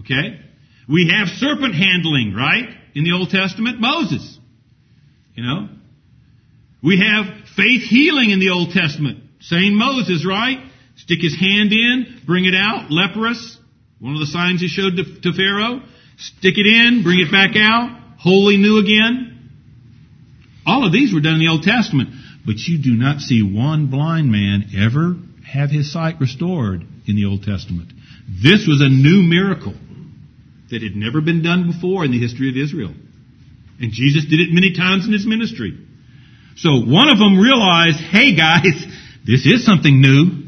[0.00, 0.40] Okay?
[0.88, 2.68] We have serpent handling, right?
[2.94, 4.38] In the Old Testament, Moses.
[5.34, 5.68] You know?
[6.82, 9.22] We have faith healing in the Old Testament.
[9.40, 10.58] Same Moses, right?
[10.96, 13.58] Stick his hand in, bring it out, leprous.
[13.98, 15.82] One of the signs he showed to, to Pharaoh.
[16.16, 19.50] Stick it in, bring it back out, wholly new again.
[20.66, 22.10] All of these were done in the Old Testament.
[22.46, 27.24] But you do not see one blind man ever have his sight restored in the
[27.26, 27.92] Old Testament.
[28.28, 29.74] This was a new miracle
[30.70, 32.94] that had never been done before in the history of Israel.
[33.80, 35.76] And Jesus did it many times in his ministry.
[36.56, 38.86] So one of them realized, hey guys,
[39.26, 40.44] this is something new.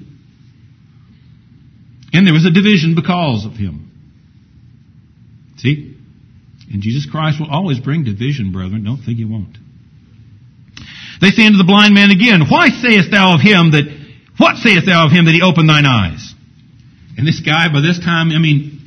[2.13, 3.88] And there was a division because of him.
[5.59, 5.97] See?
[6.73, 8.85] And Jesus Christ will always bring division, brethren.
[8.85, 9.57] Don't think he won't.
[11.21, 13.87] They say unto the blind man again, Why sayest thou of him that,
[14.39, 16.35] what sayest thou of him that he opened thine eyes?
[17.17, 18.79] And this guy, by this time, I mean,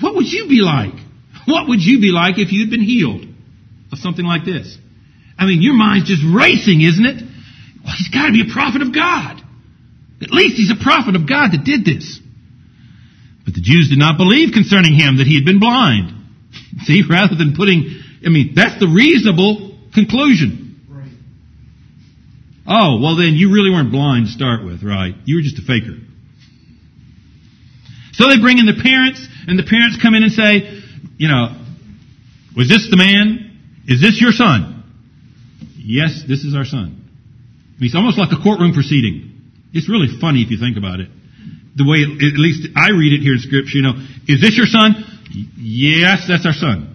[0.00, 0.94] what would you be like?
[1.46, 3.24] What would you be like if you'd been healed
[3.92, 4.76] of something like this?
[5.38, 7.22] I mean, your mind's just racing, isn't it?
[7.84, 9.40] Well, he's got to be a prophet of God.
[10.20, 12.20] At least he's a prophet of God that did this.
[13.44, 16.12] But the Jews did not believe concerning him that he had been blind.
[16.84, 20.80] See, rather than putting, I mean, that's the reasonable conclusion.
[20.88, 21.12] Right.
[22.66, 25.14] Oh, well then you really weren't blind to start with, right?
[25.24, 25.96] You were just a faker.
[28.12, 30.82] So they bring in the parents, and the parents come in and say,
[31.16, 31.56] you know,
[32.56, 33.58] was this the man?
[33.86, 34.84] Is this your son?
[35.76, 37.00] Yes, this is our son.
[37.00, 39.40] I mean, it's almost like a courtroom proceeding.
[39.72, 41.08] It's really funny if you think about it.
[41.76, 43.94] The way, at least I read it here in scripture, you know,
[44.26, 45.04] is this your son?
[45.56, 46.86] Yes, that's our son.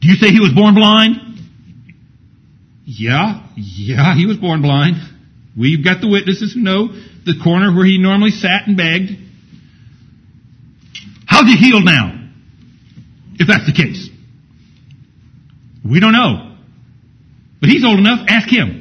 [0.00, 1.16] Do you say he was born blind?
[2.84, 4.96] Yeah, yeah, he was born blind.
[5.58, 6.88] We've got the witnesses who know
[7.24, 9.10] the corner where he normally sat and begged.
[11.26, 12.28] How's he healed now?
[13.34, 14.08] If that's the case.
[15.84, 16.56] We don't know.
[17.60, 18.80] But he's old enough, ask him.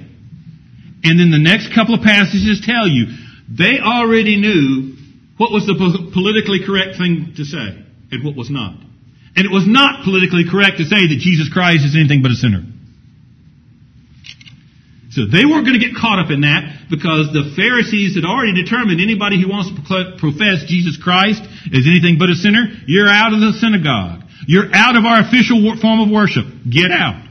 [1.03, 3.07] And then the next couple of passages tell you,
[3.49, 4.95] they already knew
[5.37, 5.73] what was the
[6.13, 7.81] politically correct thing to say
[8.11, 8.75] and what was not.
[9.35, 12.35] And it was not politically correct to say that Jesus Christ is anything but a
[12.35, 12.63] sinner.
[15.11, 18.53] So they weren't going to get caught up in that because the Pharisees had already
[18.53, 19.81] determined anybody who wants to
[20.21, 21.41] profess Jesus Christ
[21.73, 24.29] is anything but a sinner, you're out of the synagogue.
[24.45, 26.45] You're out of our official form of worship.
[26.69, 27.25] Get out.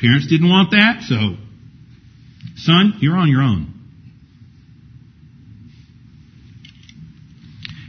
[0.00, 1.38] Parents didn't want that, so
[2.56, 3.71] son, you're on your own.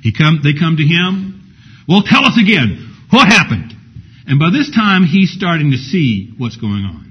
[0.03, 1.55] He come, they come to him.
[1.87, 2.91] Well, tell us again.
[3.09, 3.71] What happened?
[4.27, 7.03] And by this time, he's starting to see what's going on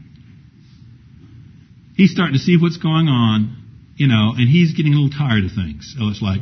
[2.02, 3.56] he's starting to see what's going on,
[3.96, 5.94] you know, and he's getting a little tired of things.
[5.96, 6.40] So it's like,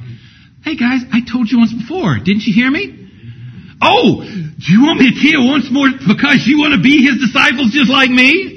[0.65, 2.17] hey guys, I told you once before.
[2.17, 2.97] Didn't you hear me?
[3.83, 7.21] Oh, do you want me to tell once more because you want to be his
[7.21, 8.57] disciples just like me?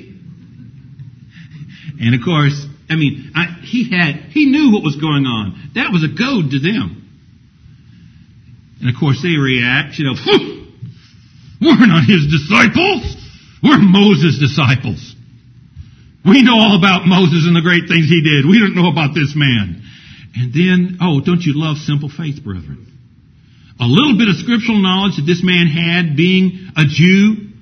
[1.99, 2.55] And of course,
[2.89, 5.71] I mean, I, he had, he knew what was going on.
[5.75, 7.02] That was a goad to them.
[8.83, 10.19] And of course they react, you know,
[11.63, 13.15] we're not his disciples.
[13.63, 14.99] We're Moses' disciples.
[16.27, 18.43] We know all about Moses and the great things he did.
[18.43, 19.79] We don't know about this man.
[20.35, 22.91] And then, oh, don't you love simple faith, brethren?
[23.79, 27.55] A little bit of scriptural knowledge that this man had being a Jew,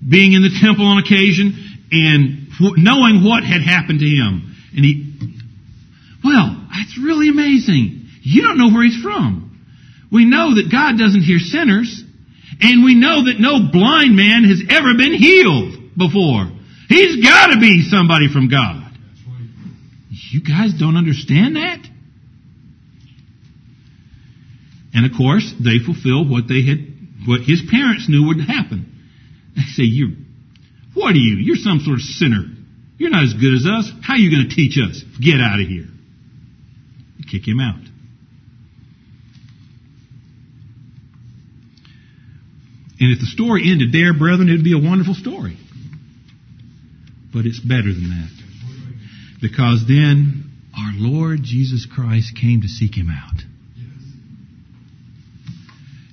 [0.00, 1.52] being in the temple on occasion,
[1.92, 2.48] and
[2.80, 4.56] knowing what had happened to him.
[4.72, 5.04] And he,
[6.24, 8.08] well, that's really amazing.
[8.22, 9.45] You don't know where he's from.
[10.10, 12.02] We know that God doesn't hear sinners,
[12.60, 16.50] and we know that no blind man has ever been healed before.
[16.88, 18.84] He's got to be somebody from God.
[20.30, 21.84] You guys don't understand that?
[24.94, 26.78] And of course, they fulfill what they had,
[27.26, 28.92] what his parents knew would happen.
[29.54, 30.16] They say, you,
[30.94, 31.36] what are you?
[31.36, 32.44] You're some sort of sinner.
[32.98, 33.90] You're not as good as us.
[34.02, 35.02] How are you going to teach us?
[35.20, 35.88] Get out of here.
[37.30, 37.82] Kick him out.
[42.98, 45.58] And if the story ended there, brethren, it would be a wonderful story.
[47.32, 48.30] But it's better than that.
[49.40, 53.42] Because then our Lord Jesus Christ came to seek him out.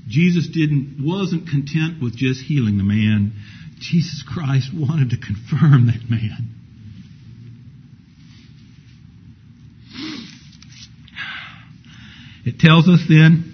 [0.08, 3.34] Jesus didn't, wasn't content with just healing the man.
[3.80, 6.50] Jesus Christ wanted to confirm that man.
[12.46, 13.53] It tells us then,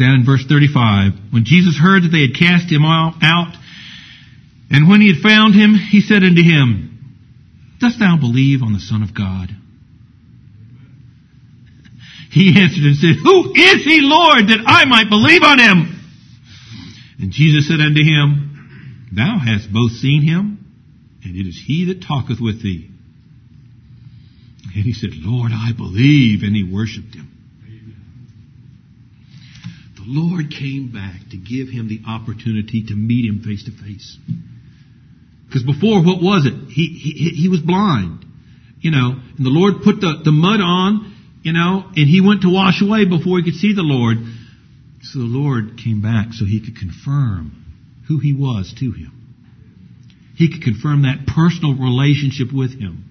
[0.00, 3.52] down in verse 35, when Jesus heard that they had cast him out,
[4.70, 6.86] and when he had found him, he said unto him,
[7.78, 9.50] Dost thou believe on the Son of God?
[12.32, 16.00] He answered and said, Who is he, Lord, that I might believe on him?
[17.20, 20.64] And Jesus said unto him, Thou hast both seen him,
[21.24, 22.88] and it is he that talketh with thee.
[24.74, 27.39] And he said, Lord, I believe, and he worshiped him.
[30.10, 34.18] Lord came back to give him the opportunity to meet him face to face.
[35.46, 36.54] Because before, what was it?
[36.70, 38.26] He, he, he was blind.
[38.80, 42.42] You know, and the Lord put the, the mud on, you know, and he went
[42.42, 44.18] to wash away before he could see the Lord.
[45.02, 47.54] So the Lord came back so he could confirm
[48.08, 49.12] who he was to him.
[50.34, 53.04] He could confirm that personal relationship with him.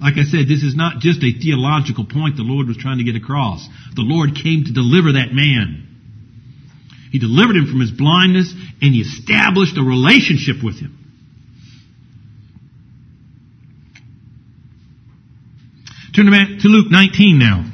[0.00, 3.04] Like I said, this is not just a theological point the Lord was trying to
[3.04, 3.66] get across.
[3.96, 5.85] The Lord came to deliver that man.
[7.12, 8.52] He delivered him from his blindness
[8.82, 10.96] and he established a relationship with him.
[16.14, 17.70] Turn to Luke 19 now.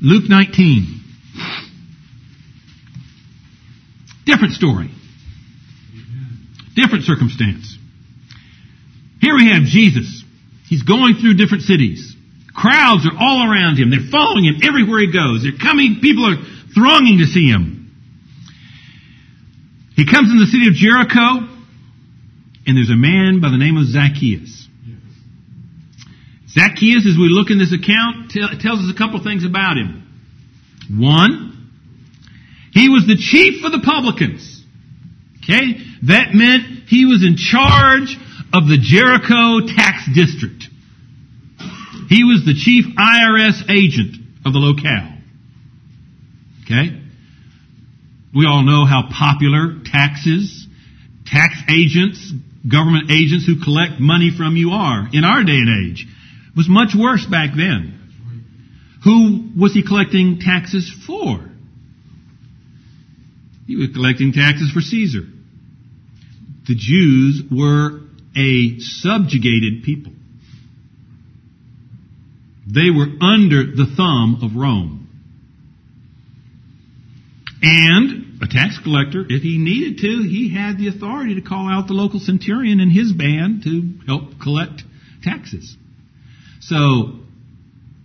[0.00, 1.00] Luke 19.
[4.24, 4.90] Different story.
[6.74, 7.78] Different circumstance.
[9.20, 10.24] Here we have Jesus.
[10.68, 12.13] He's going through different cities.
[12.64, 13.90] Crowds are all around him.
[13.90, 15.42] They're following him everywhere he goes.
[15.44, 16.40] They're coming, people are
[16.72, 17.92] thronging to see him.
[19.94, 21.44] He comes in the city of Jericho,
[22.66, 24.66] and there's a man by the name of Zacchaeus.
[26.48, 30.00] Zacchaeus, as we look in this account, tells us a couple things about him.
[30.88, 31.68] One,
[32.72, 34.64] he was the chief of the publicans.
[35.44, 35.84] Okay?
[36.08, 38.16] That meant he was in charge
[38.54, 40.72] of the Jericho tax district.
[42.14, 44.14] He was the chief IRS agent
[44.46, 45.18] of the locale.
[46.62, 47.02] Okay?
[48.32, 50.68] We all know how popular taxes,
[51.26, 52.32] tax agents,
[52.70, 56.06] government agents who collect money from you are in our day and age.
[56.50, 57.98] It was much worse back then.
[59.02, 61.50] Who was he collecting taxes for?
[63.66, 65.22] He was collecting taxes for Caesar.
[66.68, 68.02] The Jews were
[68.36, 70.13] a subjugated people.
[72.74, 75.04] They were under the thumb of Rome.
[77.62, 81.86] And a tax collector, if he needed to, he had the authority to call out
[81.86, 84.82] the local centurion and his band to help collect
[85.22, 85.76] taxes.
[86.60, 87.20] So,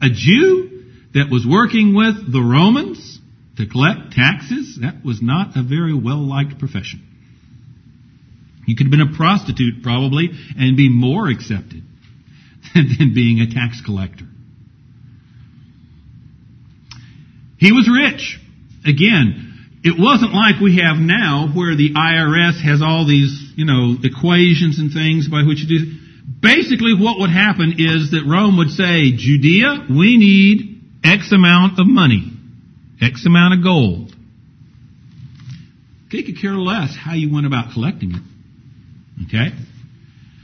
[0.01, 3.19] a Jew that was working with the Romans
[3.57, 7.01] to collect taxes, that was not a very well liked profession.
[8.65, 11.83] You could have been a prostitute probably and be more accepted
[12.73, 14.28] than being a tax collector.
[17.59, 18.39] He was rich.
[18.85, 19.49] Again,
[19.83, 24.79] it wasn't like we have now where the IRS has all these, you know, equations
[24.79, 25.99] and things by which you do.
[26.41, 31.87] Basically what would happen is that Rome would say, Judea, we need X amount of
[31.87, 32.31] money.
[33.01, 34.13] X amount of gold.
[36.11, 38.23] They could care less how you went about collecting it.
[39.27, 39.55] Okay?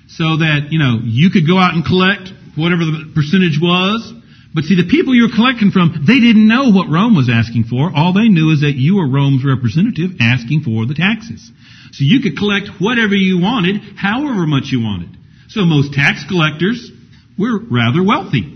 [0.08, 4.14] So that, you know, you could go out and collect whatever the percentage was,
[4.56, 7.66] But see, the people you were collecting from, they didn't know what Rome was asking
[7.66, 7.92] for.
[7.94, 11.52] All they knew is that you were Rome's representative asking for the taxes.
[11.92, 15.12] So you could collect whatever you wanted, however much you wanted.
[15.50, 16.90] So most tax collectors
[17.38, 18.56] were rather wealthy.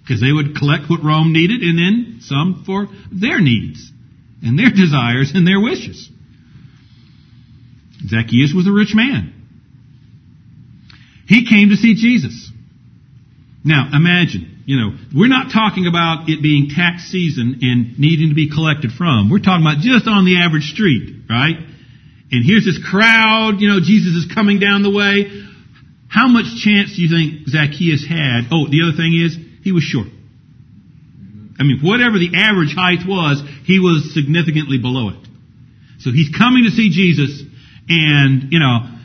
[0.00, 3.92] Because they would collect what Rome needed and then some for their needs
[4.40, 6.08] and their desires and their wishes.
[8.08, 9.34] Zacchaeus was a rich man.
[11.28, 12.50] He came to see Jesus.
[13.62, 18.34] Now, imagine, you know, we're not talking about it being tax season and needing to
[18.34, 19.30] be collected from.
[19.30, 21.54] We're talking about just on the average street, right?
[21.54, 25.30] And here's this crowd, you know, Jesus is coming down the way.
[26.10, 28.50] How much chance do you think Zacchaeus had?
[28.50, 30.10] Oh, the other thing is, he was short.
[31.58, 35.22] I mean, whatever the average height was, he was significantly below it.
[36.02, 37.38] So he's coming to see Jesus,
[37.88, 38.95] and, you know,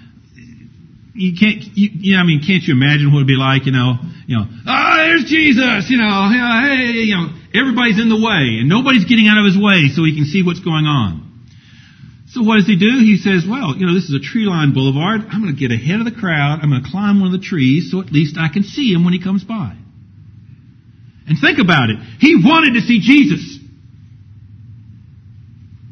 [1.14, 3.76] you can't, you, you know, I mean, can't you imagine what it'd be like, you
[3.76, 8.20] know, you know, ah, oh, there's Jesus, you know, hey, you know, everybody's in the
[8.20, 11.28] way, and nobody's getting out of his way so he can see what's going on.
[12.32, 13.04] So what does he do?
[13.04, 15.28] He says, well, you know, this is a tree-lined boulevard.
[15.28, 16.64] I'm going to get ahead of the crowd.
[16.64, 19.04] I'm going to climb one of the trees so at least I can see him
[19.04, 19.76] when he comes by.
[21.28, 22.00] And think about it.
[22.24, 23.60] He wanted to see Jesus.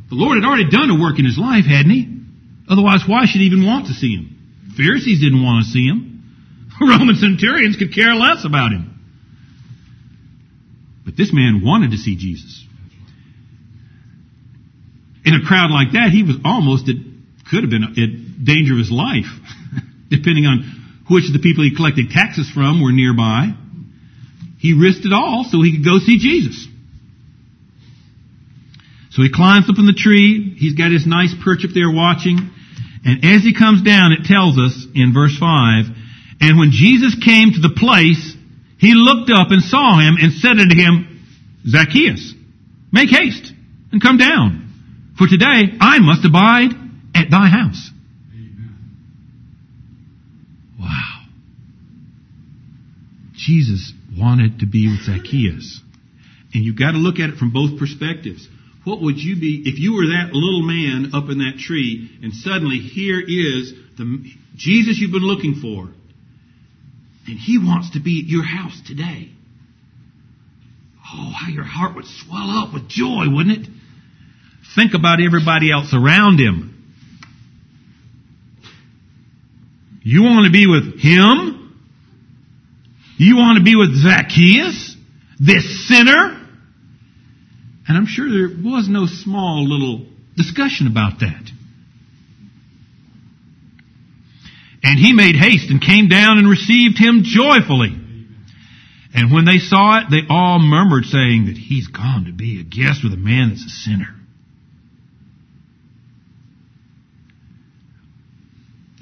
[0.09, 2.07] The Lord had already done a work in his life, hadn't he?
[2.72, 4.39] Otherwise, why should he even want to see him?
[4.76, 6.09] Pharisees didn't want to see him.
[6.82, 8.95] Roman centurions could care less about him.
[11.05, 12.65] But this man wanted to see Jesus.
[15.26, 16.95] In a crowd like that, he was almost at,
[17.49, 19.30] could have been at danger of his life,
[20.09, 23.51] depending on which of the people he collected taxes from were nearby.
[24.59, 26.67] He risked it all so he could go see Jesus.
[29.11, 30.55] So he climbs up in the tree.
[30.57, 32.51] He's got his nice perch up there watching.
[33.06, 35.86] And as he comes down, it tells us in verse 5,
[36.41, 38.36] and when Jesus came to the place,
[38.78, 41.22] he looked up and saw him and said unto him,
[41.68, 42.34] Zacchaeus,
[42.91, 43.52] make haste
[43.91, 45.14] and come down.
[45.18, 46.72] For today I must abide
[47.14, 47.89] at thy house.
[50.80, 51.26] Wow.
[53.34, 55.82] Jesus wanted to be with Zacchaeus.
[56.54, 58.47] And you've got to look at it from both perspectives.
[58.90, 62.34] What would you be if you were that little man up in that tree and
[62.34, 64.26] suddenly here is the
[64.56, 65.94] Jesus you've been looking for
[67.28, 69.30] and he wants to be at your house today?
[71.06, 73.68] Oh, how your heart would swell up with joy, wouldn't it?
[74.76, 76.76] Think about everybody else around him.
[80.02, 81.78] You want to be with him?
[83.18, 84.96] You want to be with Zacchaeus?
[85.40, 86.39] This sinner?
[87.90, 90.06] And I'm sure there was no small little
[90.38, 91.52] discussion about that.
[94.84, 97.98] And he made haste and came down and received him joyfully.
[99.16, 102.64] And when they saw it, they all murmured, saying that he's gone to be a
[102.64, 104.16] guest with a man that's a sinner.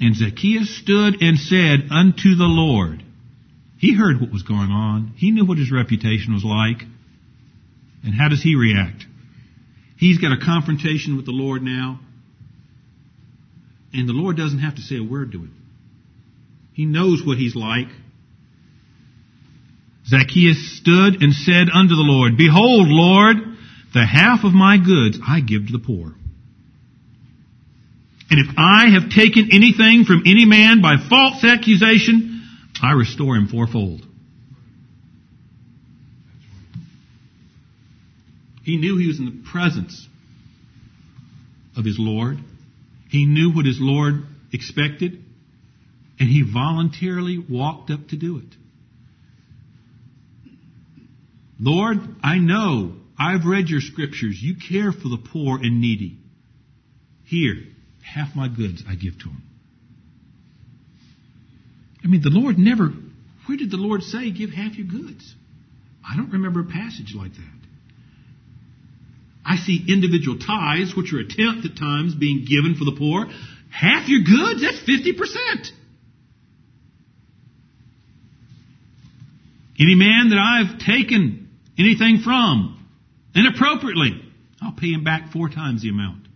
[0.00, 3.02] And Zacchaeus stood and said unto the Lord,
[3.76, 5.12] he heard what was going on.
[5.16, 6.88] He knew what his reputation was like.
[8.04, 9.04] And how does he react?
[9.96, 12.00] He's got a confrontation with the Lord now.
[13.92, 15.54] And the Lord doesn't have to say a word to him.
[16.72, 17.88] He knows what he's like.
[20.06, 23.36] Zacchaeus stood and said unto the Lord, Behold, Lord,
[23.92, 26.14] the half of my goods I give to the poor.
[28.30, 32.46] And if I have taken anything from any man by false accusation,
[32.82, 34.07] I restore him fourfold.
[38.68, 40.06] He knew he was in the presence
[41.74, 42.36] of his Lord.
[43.08, 45.24] He knew what his Lord expected.
[46.20, 48.54] And he voluntarily walked up to do it.
[51.58, 54.38] Lord, I know, I've read your scriptures.
[54.38, 56.18] You care for the poor and needy.
[57.24, 57.54] Here,
[58.02, 59.42] half my goods I give to them.
[62.04, 62.92] I mean, the Lord never,
[63.46, 65.34] where did the Lord say give half your goods?
[66.06, 67.57] I don't remember a passage like that.
[69.48, 73.26] I see individual tithes, which are a tenth at times, being given for the poor.
[73.70, 75.70] Half your goods, that's 50%.
[79.80, 82.84] Any man that I've taken anything from
[83.34, 84.20] inappropriately,
[84.60, 86.26] I'll pay him back four times the amount.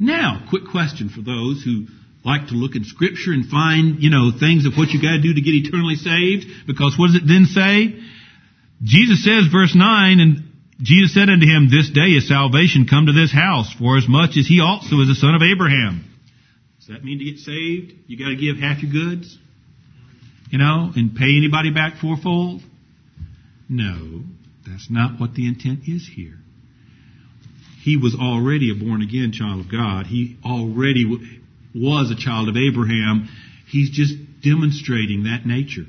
[0.00, 1.86] Now, quick question for those who
[2.24, 5.34] like to look in scripture and find, you know, things of what you gotta do
[5.34, 8.00] to get eternally saved, because what does it then say?
[8.82, 10.42] Jesus says, verse 9, and
[10.80, 14.36] Jesus said unto him, This day is salvation come to this house, for as much
[14.38, 16.04] as he also is a son of Abraham.
[16.78, 19.38] Does that mean to get saved, you gotta give half your goods?
[20.50, 22.60] you know, and pay anybody back fourfold?
[23.68, 24.22] No,
[24.66, 26.38] that's not what the intent is here.
[27.82, 30.06] He was already a born again child of God.
[30.06, 31.06] He already
[31.74, 33.28] was a child of Abraham.
[33.68, 35.86] He's just demonstrating that nature.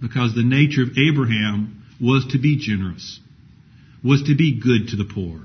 [0.00, 3.20] Because the nature of Abraham was to be generous,
[4.04, 5.40] was to be good to the poor.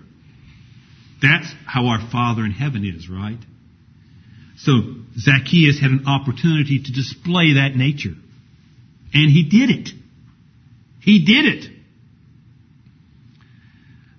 [1.21, 3.39] That's how our Father in heaven is, right?
[4.57, 4.71] So
[5.17, 8.15] Zacchaeus had an opportunity to display that nature.
[9.13, 9.89] And he did it.
[10.99, 11.71] He did it.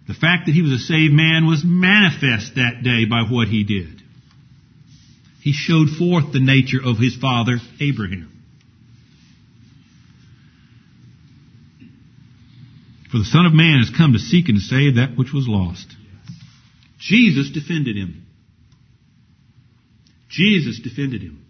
[0.06, 3.64] The fact that he was a saved man was manifest that day by what he
[3.64, 4.00] did.
[5.42, 8.37] He showed forth the nature of his father, Abraham.
[13.10, 15.86] For the Son of Man has come to seek and save that which was lost.
[16.98, 18.26] Jesus defended him.
[20.28, 21.44] Jesus defended him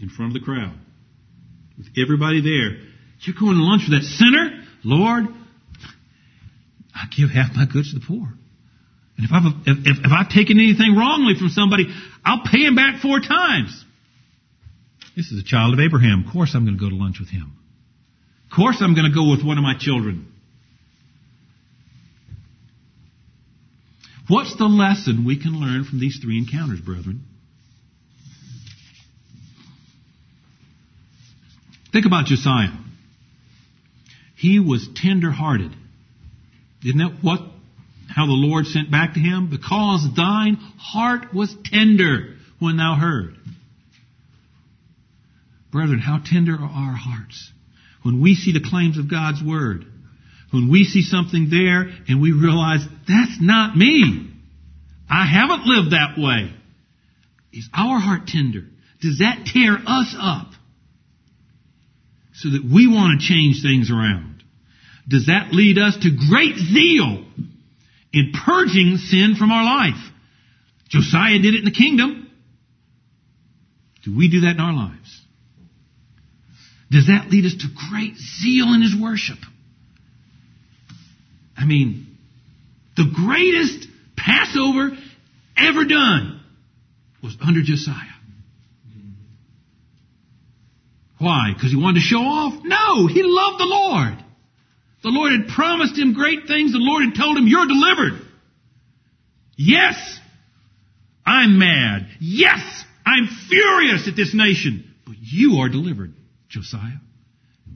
[0.00, 0.74] in front of the crowd
[1.78, 2.82] with everybody there.
[3.20, 4.64] You're going to lunch with that sinner?
[4.82, 5.26] Lord,
[6.94, 8.28] I give half my goods to the poor.
[9.16, 11.84] And if I've, if, if I've taken anything wrongly from somebody,
[12.24, 13.84] I'll pay him back four times.
[15.14, 16.24] This is a child of Abraham.
[16.26, 17.52] Of course I'm going to go to lunch with him.
[18.50, 20.29] Of course I'm going to go with one of my children.
[24.30, 27.24] What's the lesson we can learn from these three encounters, brethren?
[31.92, 32.70] Think about Josiah.
[34.36, 35.72] He was tender hearted.
[36.84, 37.40] Isn't that what,
[38.08, 39.50] how the Lord sent back to him?
[39.50, 43.34] Because thine heart was tender when thou heard.
[45.72, 47.50] Brethren, how tender are our hearts
[48.04, 49.86] when we see the claims of God's Word.
[50.50, 54.30] When we see something there and we realize that's not me.
[55.08, 56.52] I haven't lived that way.
[57.52, 58.64] Is our heart tender?
[59.00, 60.48] Does that tear us up?
[62.34, 64.42] So that we want to change things around?
[65.08, 67.24] Does that lead us to great zeal
[68.12, 70.00] in purging sin from our life?
[70.88, 72.30] Josiah did it in the kingdom.
[74.04, 75.20] Do we do that in our lives?
[76.90, 79.38] Does that lead us to great zeal in his worship?
[81.60, 82.16] I mean,
[82.96, 83.86] the greatest
[84.16, 84.96] Passover
[85.56, 86.40] ever done
[87.22, 87.94] was under Josiah.
[91.18, 91.52] Why?
[91.54, 92.64] Because he wanted to show off?
[92.64, 94.24] No, he loved the Lord.
[95.02, 96.72] The Lord had promised him great things.
[96.72, 98.22] The Lord had told him, You're delivered.
[99.56, 100.18] Yes,
[101.26, 102.06] I'm mad.
[102.20, 104.94] Yes, I'm furious at this nation.
[105.06, 106.14] But you are delivered,
[106.48, 107.00] Josiah.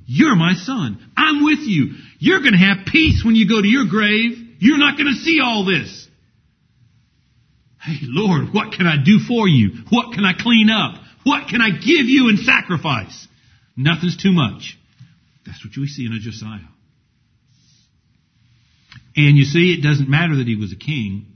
[0.06, 0.98] You're my son.
[1.16, 1.94] I'm with you.
[2.18, 4.38] You're going to have peace when you go to your grave.
[4.58, 6.08] You're not going to see all this.
[7.80, 9.84] Hey, Lord, what can I do for you?
[9.90, 11.02] What can I clean up?
[11.24, 13.28] What can I give you in sacrifice?
[13.76, 14.78] Nothing's too much.
[15.46, 16.68] That's what we see in a Josiah.
[19.16, 21.26] And you see, it doesn't matter that he was a king.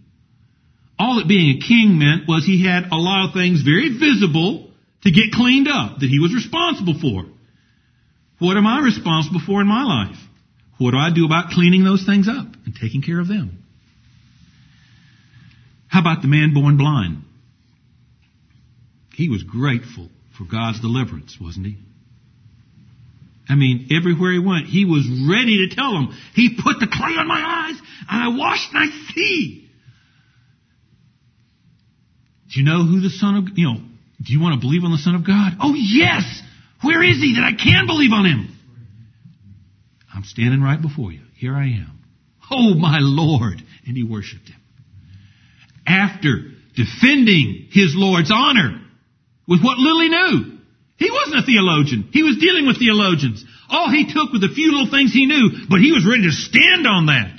[0.98, 4.70] All that being a king meant was he had a lot of things very visible
[5.02, 7.24] to get cleaned up that he was responsible for.
[8.38, 10.16] What am I responsible for in my life?
[10.78, 13.64] What do I do about cleaning those things up and taking care of them?
[15.88, 17.24] How about the man born blind?
[19.14, 21.78] He was grateful for God's deliverance, wasn't he?
[23.48, 27.16] I mean, everywhere he went, he was ready to tell them, He put the clay
[27.18, 29.68] on my eyes, and I washed and I see.
[32.52, 33.80] Do you know who the Son of, you know,
[34.22, 35.52] do you want to believe on the Son of God?
[35.60, 36.42] Oh yes!
[36.82, 38.56] Where is he that I can believe on him?
[40.14, 41.22] I'm standing right before you.
[41.36, 41.98] Here I am.
[42.50, 43.62] Oh my Lord!
[43.86, 44.60] And he worshiped him.
[45.86, 48.80] After defending his Lord's honor
[49.46, 50.58] with what little he knew,
[50.96, 52.08] he wasn't a theologian.
[52.12, 53.44] He was dealing with theologians.
[53.68, 56.32] All he took were the few little things he knew, but he was ready to
[56.32, 57.38] stand on that.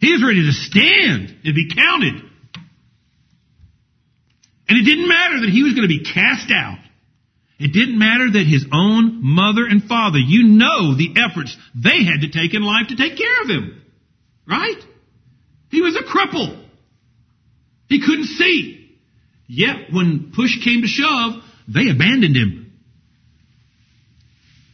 [0.00, 2.14] He was ready to stand and be counted.
[4.68, 6.78] And it didn't matter that he was going to be cast out.
[7.60, 12.22] It didn't matter that his own mother and father, you know the efforts they had
[12.22, 13.82] to take in life to take care of him.
[14.48, 14.82] Right?
[15.70, 16.66] He was a cripple.
[17.86, 18.96] He couldn't see.
[19.46, 22.72] Yet when push came to shove, they abandoned him.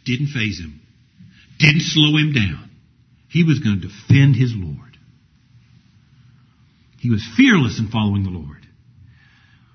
[0.04, 0.80] Didn't faze him.
[1.58, 2.70] Didn't slow him down.
[3.28, 4.96] He was going to defend his Lord.
[7.00, 8.62] He was fearless in following the Lord.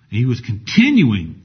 [0.10, 1.41] And he was continuing.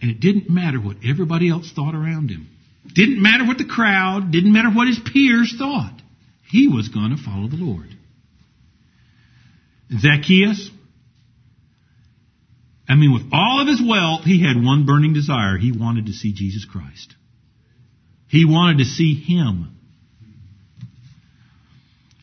[0.00, 2.48] And it didn't matter what everybody else thought around him.
[2.92, 6.00] Didn't matter what the crowd, didn't matter what his peers thought.
[6.50, 7.88] He was going to follow the Lord.
[9.90, 10.70] Zacchaeus,
[12.88, 15.56] I mean, with all of his wealth, he had one burning desire.
[15.56, 17.14] He wanted to see Jesus Christ.
[18.28, 19.70] He wanted to see him.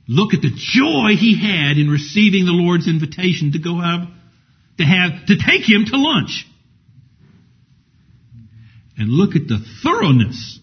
[0.07, 4.07] Look at the joy he had in receiving the Lord's invitation to go have,
[4.77, 6.45] to have, to take him to lunch.
[8.97, 10.59] And look at the thoroughness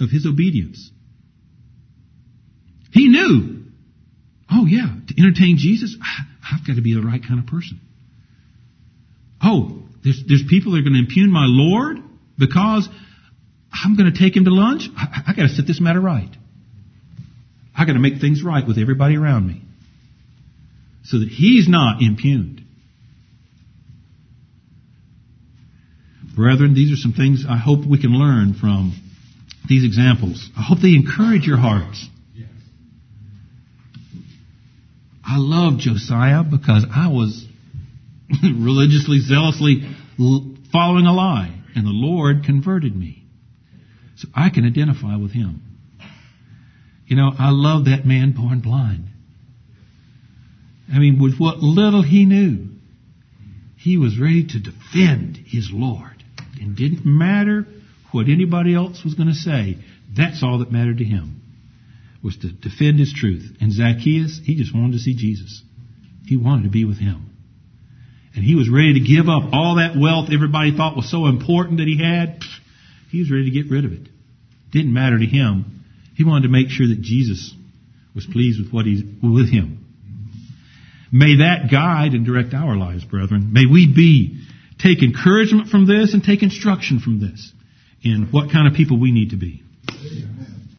[0.00, 0.90] of his obedience.
[2.92, 3.64] He knew,
[4.50, 7.80] oh yeah, to entertain Jesus, I've got to be the right kind of person.
[9.42, 11.98] Oh, there's, there's people that are going to impugn my Lord
[12.38, 12.88] because
[13.72, 14.82] I'm going to take him to lunch.
[14.96, 16.34] I, I got to set this matter right.
[17.76, 19.62] I got to make things right with everybody around me
[21.04, 22.57] so that he's not impugned.
[26.38, 28.94] Brethren, these are some things I hope we can learn from
[29.68, 30.48] these examples.
[30.56, 32.06] I hope they encourage your hearts.
[35.24, 37.44] I love Josiah because I was
[38.42, 39.82] religiously, zealously
[40.70, 43.24] following a lie, and the Lord converted me.
[44.18, 45.60] So I can identify with him.
[47.06, 49.08] You know, I love that man born blind.
[50.92, 52.68] I mean, with what little he knew,
[53.76, 56.17] he was ready to defend his Lord.
[56.60, 57.66] It didn't matter
[58.12, 59.78] what anybody else was going to say.
[60.16, 61.42] That's all that mattered to him,
[62.22, 63.56] was to defend his truth.
[63.60, 65.62] And Zacchaeus, he just wanted to see Jesus.
[66.26, 67.30] He wanted to be with him.
[68.34, 71.78] And he was ready to give up all that wealth everybody thought was so important
[71.78, 72.40] that he had.
[73.10, 74.08] He was ready to get rid of it.
[74.70, 75.84] Didn't matter to him.
[76.14, 77.54] He wanted to make sure that Jesus
[78.14, 79.86] was pleased with what he's with him.
[81.10, 83.52] May that guide and direct our lives, brethren.
[83.52, 84.44] May we be
[84.78, 87.52] take encouragement from this and take instruction from this
[88.02, 89.62] in what kind of people we need to be.
[89.90, 90.57] Amen.